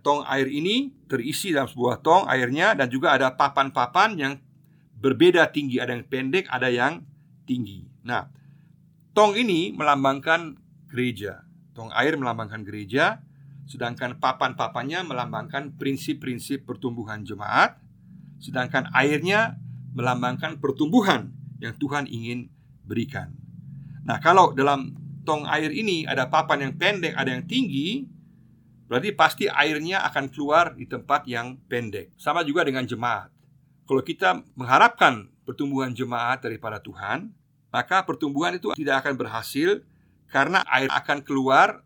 Tong 0.00 0.24
air 0.24 0.48
ini 0.48 0.94
terisi 1.10 1.52
dalam 1.52 1.68
sebuah 1.68 2.00
tong 2.00 2.24
airnya 2.30 2.72
dan 2.72 2.88
juga 2.88 3.12
ada 3.12 3.34
papan-papan 3.34 4.16
yang 4.16 4.34
berbeda 5.02 5.50
tinggi, 5.50 5.82
ada 5.82 5.92
yang 5.98 6.06
pendek, 6.06 6.46
ada 6.48 6.70
yang 6.70 7.02
tinggi. 7.44 7.84
Nah, 8.06 8.30
tong 9.12 9.34
ini 9.34 9.74
melambangkan 9.74 10.56
gereja. 10.86 11.42
Tong 11.74 11.90
air 11.92 12.14
melambangkan 12.14 12.62
gereja, 12.62 13.18
sedangkan 13.66 14.20
papan-papannya 14.22 15.02
melambangkan 15.02 15.74
prinsip-prinsip 15.74 16.62
pertumbuhan 16.68 17.26
jemaat, 17.26 17.80
sedangkan 18.38 18.92
airnya 18.94 19.58
melambangkan 19.92 20.62
pertumbuhan 20.62 21.32
yang 21.58 21.74
Tuhan 21.76 22.06
ingin 22.06 22.52
berikan. 22.86 23.34
Nah, 24.02 24.18
kalau 24.18 24.52
dalam 24.52 24.94
tong 25.22 25.46
air 25.46 25.70
ini 25.70 26.04
ada 26.06 26.26
papan 26.26 26.68
yang 26.70 26.74
pendek, 26.74 27.14
ada 27.14 27.30
yang 27.30 27.46
tinggi, 27.46 28.06
berarti 28.92 29.16
pasti 29.16 29.48
airnya 29.48 30.04
akan 30.04 30.28
keluar 30.28 30.76
di 30.76 30.84
tempat 30.84 31.24
yang 31.24 31.56
pendek. 31.64 32.12
Sama 32.20 32.44
juga 32.44 32.60
dengan 32.60 32.84
jemaat. 32.84 33.32
Kalau 33.88 34.04
kita 34.04 34.44
mengharapkan 34.52 35.32
pertumbuhan 35.48 35.96
jemaat 35.96 36.44
daripada 36.44 36.76
Tuhan, 36.76 37.32
maka 37.72 38.04
pertumbuhan 38.04 38.52
itu 38.60 38.68
tidak 38.76 39.00
akan 39.00 39.16
berhasil 39.16 39.80
karena 40.28 40.60
air 40.68 40.92
akan 40.92 41.24
keluar 41.24 41.80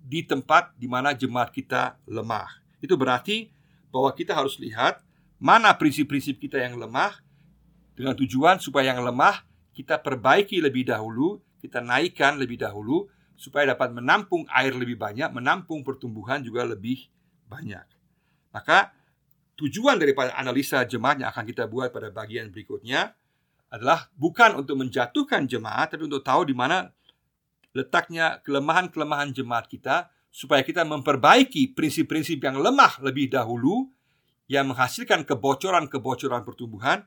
di 0.00 0.24
tempat 0.24 0.72
di 0.80 0.88
mana 0.88 1.12
jemaat 1.12 1.52
kita 1.52 2.00
lemah. 2.08 2.48
Itu 2.80 2.96
berarti 2.96 3.52
bahwa 3.92 4.08
kita 4.16 4.32
harus 4.32 4.56
lihat 4.56 5.04
mana 5.36 5.76
prinsip-prinsip 5.76 6.40
kita 6.40 6.56
yang 6.56 6.80
lemah 6.80 7.12
dengan 7.92 8.16
tujuan 8.16 8.56
supaya 8.56 8.96
yang 8.96 9.04
lemah 9.04 9.44
kita 9.76 10.00
perbaiki 10.00 10.64
lebih 10.64 10.88
dahulu, 10.88 11.44
kita 11.60 11.84
naikkan 11.84 12.40
lebih 12.40 12.56
dahulu 12.56 13.04
supaya 13.36 13.76
dapat 13.76 13.92
menampung 13.92 14.48
air 14.48 14.72
lebih 14.72 14.96
banyak, 14.96 15.28
menampung 15.32 15.84
pertumbuhan 15.84 16.40
juga 16.40 16.64
lebih 16.64 17.08
banyak. 17.46 17.84
Maka 18.50 18.92
tujuan 19.60 20.00
daripada 20.00 20.32
analisa 20.36 20.82
jemaat 20.88 21.20
yang 21.20 21.28
akan 21.30 21.44
kita 21.44 21.68
buat 21.68 21.92
pada 21.92 22.08
bagian 22.08 22.48
berikutnya 22.48 23.12
adalah 23.68 24.08
bukan 24.16 24.56
untuk 24.56 24.80
menjatuhkan 24.80 25.44
jemaat, 25.44 25.92
tapi 25.92 26.08
untuk 26.08 26.24
tahu 26.24 26.48
di 26.48 26.56
mana 26.56 26.88
letaknya 27.76 28.40
kelemahan-kelemahan 28.40 29.36
jemaat 29.36 29.68
kita, 29.68 30.08
supaya 30.32 30.64
kita 30.64 30.84
memperbaiki 30.84 31.72
prinsip-prinsip 31.72 32.40
yang 32.40 32.60
lemah 32.60 33.00
lebih 33.04 33.32
dahulu, 33.32 33.88
yang 34.48 34.68
menghasilkan 34.68 35.24
kebocoran-kebocoran 35.24 36.44
pertumbuhan, 36.44 37.04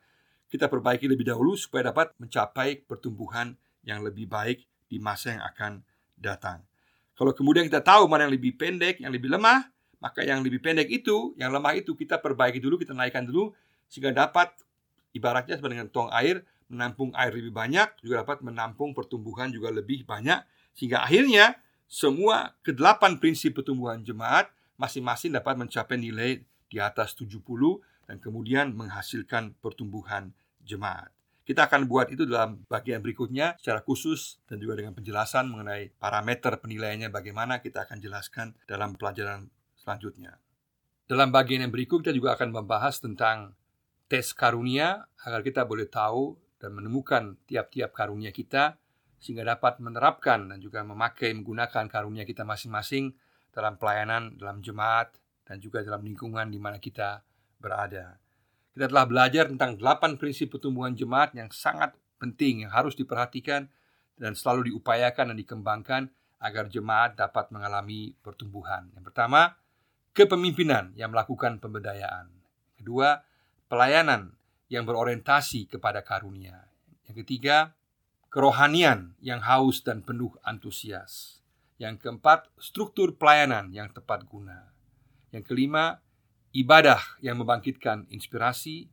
kita 0.49 0.65
perbaiki 0.65 1.05
lebih 1.05 1.29
dahulu 1.29 1.53
supaya 1.53 1.93
dapat 1.93 2.13
mencapai 2.17 2.81
pertumbuhan 2.89 3.53
yang 3.85 4.01
lebih 4.01 4.25
baik 4.25 4.65
di 4.89 4.97
masa 4.97 5.37
yang 5.37 5.45
akan 5.45 5.85
datang. 6.19 6.61
Kalau 7.15 7.35
kemudian 7.35 7.67
kita 7.67 7.83
tahu 7.83 8.07
mana 8.07 8.27
yang 8.27 8.35
lebih 8.35 8.55
pendek, 8.55 9.03
yang 9.03 9.11
lebih 9.11 9.27
lemah, 9.31 9.67
maka 9.99 10.23
yang 10.23 10.39
lebih 10.39 10.63
pendek 10.63 10.87
itu, 10.87 11.35
yang 11.35 11.51
lemah 11.51 11.75
itu 11.75 11.91
kita 11.95 12.19
perbaiki 12.19 12.63
dulu, 12.63 12.79
kita 12.79 12.95
naikkan 12.95 13.27
dulu 13.27 13.51
sehingga 13.91 14.13
dapat 14.13 14.53
ibaratnya 15.11 15.57
seperti 15.57 15.75
dengan 15.75 15.89
tong 15.89 16.07
air 16.13 16.45
menampung 16.69 17.09
air 17.17 17.33
lebih 17.33 17.49
banyak 17.49 17.97
juga 18.05 18.21
dapat 18.21 18.45
menampung 18.45 18.93
pertumbuhan 18.93 19.49
juga 19.49 19.73
lebih 19.73 20.05
banyak 20.05 20.45
sehingga 20.77 21.01
akhirnya 21.01 21.57
semua 21.89 22.53
kedelapan 22.61 23.17
prinsip 23.17 23.57
pertumbuhan 23.57 24.05
jemaat 24.05 24.53
masing-masing 24.77 25.33
dapat 25.33 25.57
mencapai 25.57 25.97
nilai 25.97 26.45
di 26.69 26.77
atas 26.77 27.17
70 27.17 27.41
dan 28.05 28.21
kemudian 28.21 28.77
menghasilkan 28.77 29.57
pertumbuhan 29.57 30.31
jemaat. 30.61 31.09
Kita 31.49 31.65
akan 31.65 31.89
buat 31.89 32.13
itu 32.13 32.29
dalam 32.29 32.61
bagian 32.69 33.01
berikutnya 33.01 33.57
secara 33.57 33.81
khusus 33.81 34.37
dan 34.45 34.61
juga 34.61 34.77
dengan 34.77 34.93
penjelasan 34.93 35.49
mengenai 35.49 35.89
parameter 35.97 36.61
penilaiannya 36.61 37.09
bagaimana 37.09 37.57
kita 37.57 37.89
akan 37.89 37.97
jelaskan 37.97 38.53
dalam 38.69 38.93
pelajaran 38.93 39.49
selanjutnya. 39.73 40.37
Dalam 41.09 41.33
bagian 41.33 41.65
yang 41.65 41.73
berikut 41.73 42.05
kita 42.05 42.13
juga 42.13 42.37
akan 42.37 42.53
membahas 42.53 43.01
tentang 43.01 43.57
tes 44.05 44.29
karunia 44.37 45.09
agar 45.25 45.41
kita 45.41 45.65
boleh 45.65 45.89
tahu 45.89 46.37
dan 46.61 46.69
menemukan 46.69 47.33
tiap-tiap 47.49 47.97
karunia 47.97 48.29
kita 48.29 48.77
sehingga 49.17 49.41
dapat 49.41 49.81
menerapkan 49.81 50.53
dan 50.53 50.61
juga 50.61 50.85
memakai 50.85 51.33
menggunakan 51.33 51.89
karunia 51.89 52.29
kita 52.29 52.45
masing-masing 52.45 53.17
dalam 53.49 53.73
pelayanan 53.81 54.37
dalam 54.37 54.61
jemaat 54.61 55.17
dan 55.49 55.57
juga 55.57 55.81
dalam 55.81 56.05
lingkungan 56.05 56.45
di 56.53 56.61
mana 56.61 56.77
kita 56.77 57.25
berada. 57.57 58.21
Kita 58.79 58.95
telah 58.95 59.11
belajar 59.11 59.51
tentang 59.51 59.75
delapan 59.75 60.15
prinsip 60.15 60.55
pertumbuhan 60.55 60.95
jemaat 60.95 61.35
yang 61.35 61.51
sangat 61.51 61.99
penting 62.15 62.63
yang 62.63 62.71
harus 62.71 62.95
diperhatikan 62.95 63.67
dan 64.15 64.31
selalu 64.39 64.71
diupayakan 64.71 65.35
dan 65.35 65.35
dikembangkan 65.35 66.07
agar 66.39 66.71
jemaat 66.71 67.19
dapat 67.19 67.51
mengalami 67.51 68.15
pertumbuhan. 68.23 68.87
Yang 68.95 69.11
pertama, 69.11 69.59
kepemimpinan 70.15 70.95
yang 70.95 71.11
melakukan 71.11 71.59
pemberdayaan. 71.59 72.31
Kedua, 72.79 73.19
pelayanan 73.67 74.39
yang 74.71 74.87
berorientasi 74.87 75.75
kepada 75.75 75.99
karunia. 75.99 76.71
Yang 77.03 77.27
ketiga, 77.27 77.75
kerohanian 78.31 79.11
yang 79.19 79.43
haus 79.43 79.83
dan 79.83 80.07
penuh 80.07 80.31
antusias. 80.47 81.43
Yang 81.83 82.07
keempat, 82.07 82.47
struktur 82.55 83.19
pelayanan 83.19 83.75
yang 83.75 83.91
tepat 83.91 84.23
guna. 84.23 84.71
Yang 85.35 85.51
kelima, 85.51 85.99
ibadah 86.55 86.99
yang 87.21 87.39
membangkitkan 87.41 88.09
inspirasi. 88.09 88.89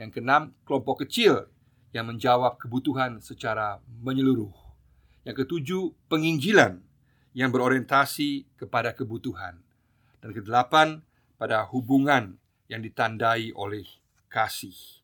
Yang 0.00 0.16
keenam, 0.16 0.56
kelompok 0.64 1.04
kecil 1.04 1.44
yang 1.92 2.08
menjawab 2.08 2.56
kebutuhan 2.56 3.20
secara 3.20 3.82
menyeluruh. 4.00 4.52
Yang 5.28 5.44
ketujuh, 5.44 5.92
penginjilan 6.08 6.80
yang 7.36 7.52
berorientasi 7.52 8.48
kepada 8.56 8.96
kebutuhan. 8.96 9.60
Dan 10.24 10.32
kedelapan, 10.32 11.04
pada 11.40 11.64
hubungan 11.68 12.36
yang 12.68 12.84
ditandai 12.84 13.52
oleh 13.56 13.88
kasih. 14.28 15.00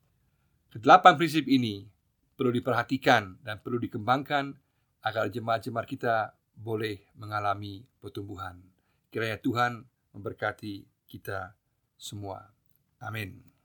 Kedelapan 0.69 1.17
prinsip 1.17 1.49
ini 1.49 1.89
perlu 2.37 2.53
diperhatikan 2.53 3.41
dan 3.41 3.57
perlu 3.57 3.81
dikembangkan 3.81 4.53
agar 5.01 5.33
jemaat-jemaat 5.33 5.87
kita 5.89 6.37
boleh 6.53 7.01
mengalami 7.17 7.81
pertumbuhan. 7.97 8.61
Kiranya 9.09 9.41
Tuhan 9.41 9.81
memberkati 10.13 10.85
kita 11.09 11.57
semua. 11.97 12.53
Amin. 13.01 13.56